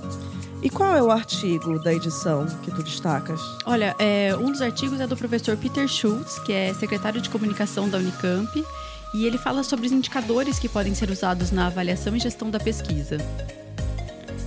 E 0.62 0.70
qual 0.70 0.94
é 0.94 1.02
o 1.02 1.10
artigo 1.10 1.82
da 1.82 1.92
edição 1.92 2.46
que 2.62 2.70
tu 2.70 2.82
destacas? 2.82 3.40
Olha, 3.66 3.96
é, 3.98 4.34
um 4.36 4.50
dos 4.50 4.62
artigos 4.62 5.00
é 5.00 5.06
do 5.06 5.16
professor 5.16 5.56
Peter 5.56 5.88
Schultz, 5.88 6.38
que 6.40 6.52
é 6.52 6.72
secretário 6.74 7.20
de 7.20 7.28
comunicação 7.28 7.88
da 7.88 7.98
Unicamp, 7.98 8.64
e 9.12 9.26
ele 9.26 9.38
fala 9.38 9.62
sobre 9.62 9.86
os 9.86 9.92
indicadores 9.92 10.58
que 10.58 10.68
podem 10.68 10.94
ser 10.94 11.10
usados 11.10 11.50
na 11.50 11.66
avaliação 11.66 12.16
e 12.16 12.20
gestão 12.20 12.48
da 12.48 12.60
pesquisa. 12.60 13.18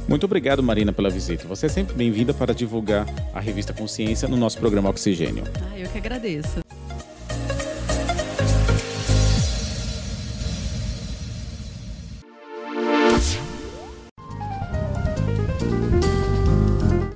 Muito 0.07 0.25
obrigado, 0.25 0.61
Marina, 0.61 0.93
pela 0.93 1.09
visita. 1.09 1.47
Você 1.47 1.65
é 1.65 1.69
sempre 1.69 1.95
bem-vinda 1.95 2.33
para 2.33 2.53
divulgar 2.53 3.05
a 3.33 3.39
revista 3.39 3.73
Consciência 3.73 4.27
no 4.27 4.37
nosso 4.37 4.57
programa 4.59 4.89
Oxigênio. 4.89 5.43
Ah, 5.71 5.79
eu 5.79 5.89
que 5.89 5.97
agradeço. 5.97 6.59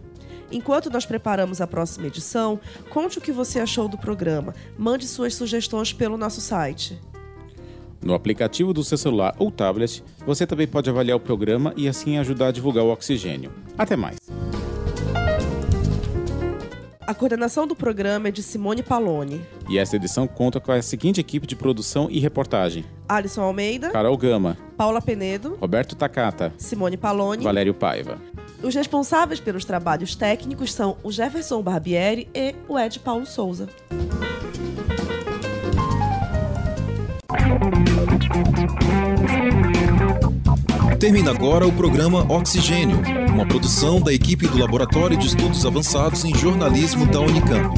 Enquanto 0.50 0.90
nós 0.90 1.06
preparamos 1.06 1.60
a 1.60 1.66
próxima 1.66 2.06
edição, 2.06 2.58
conte 2.88 3.18
o 3.18 3.20
que 3.20 3.32
você 3.32 3.60
achou 3.60 3.88
do 3.88 3.96
programa. 3.96 4.54
Mande 4.76 5.06
suas 5.06 5.34
sugestões 5.34 5.92
pelo 5.92 6.16
nosso 6.16 6.40
site. 6.40 6.98
No 8.02 8.14
aplicativo 8.14 8.72
do 8.72 8.82
seu 8.82 8.96
celular 8.96 9.34
ou 9.38 9.50
tablet, 9.50 10.02
você 10.26 10.46
também 10.46 10.66
pode 10.66 10.88
avaliar 10.88 11.16
o 11.16 11.20
programa 11.20 11.72
e 11.76 11.86
assim 11.86 12.16
ajudar 12.16 12.48
a 12.48 12.52
divulgar 12.52 12.84
o 12.84 12.90
oxigênio. 12.90 13.52
Até 13.76 13.94
mais! 13.94 14.16
A 17.10 17.14
coordenação 17.14 17.66
do 17.66 17.74
programa 17.74 18.28
é 18.28 18.30
de 18.30 18.40
Simone 18.40 18.84
Paloni. 18.84 19.40
E 19.68 19.78
esta 19.78 19.96
edição 19.96 20.28
conta 20.28 20.60
com 20.60 20.70
a 20.70 20.80
seguinte 20.80 21.20
equipe 21.20 21.44
de 21.44 21.56
produção 21.56 22.06
e 22.08 22.20
reportagem: 22.20 22.84
Alisson 23.08 23.42
Almeida, 23.42 23.90
Carol 23.90 24.16
Gama, 24.16 24.56
Paula 24.76 25.02
Penedo, 25.02 25.58
Roberto 25.60 25.96
Takata, 25.96 26.54
Simone 26.56 26.96
Paloni, 26.96 27.42
Valério 27.42 27.74
Paiva. 27.74 28.16
Os 28.62 28.74
responsáveis 28.74 29.40
pelos 29.40 29.64
trabalhos 29.64 30.14
técnicos 30.14 30.72
são 30.72 30.96
o 31.02 31.10
Jefferson 31.10 31.62
Barbieri 31.62 32.28
e 32.34 32.54
o 32.68 32.78
Ed 32.78 32.98
Paulo 33.00 33.26
Souza. 33.26 33.68
Termina 40.98 41.30
agora 41.30 41.66
o 41.66 41.72
programa 41.72 42.30
Oxigênio, 42.30 43.00
uma 43.32 43.46
produção 43.46 44.02
da 44.02 44.12
equipe 44.12 44.46
do 44.46 44.58
Laboratório 44.58 45.16
de 45.16 45.28
Estudos 45.28 45.64
Avançados 45.64 46.26
em 46.26 46.34
Jornalismo 46.34 47.06
da 47.06 47.20
Unicamp. 47.20 47.74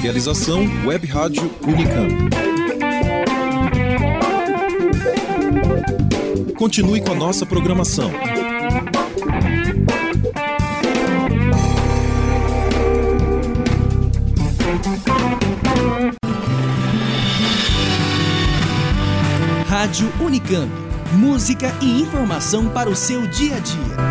Realização 0.00 0.60
Web 0.86 1.06
Rádio 1.06 1.50
Unicamp. 1.62 2.57
Continue 6.58 7.00
com 7.00 7.12
a 7.12 7.14
nossa 7.14 7.46
programação. 7.46 8.10
Rádio 19.68 20.12
Unicamp. 20.20 20.68
Música 21.12 21.72
e 21.80 22.02
informação 22.02 22.68
para 22.68 22.90
o 22.90 22.96
seu 22.96 23.24
dia 23.28 23.54
a 23.54 23.60
dia. 23.60 24.07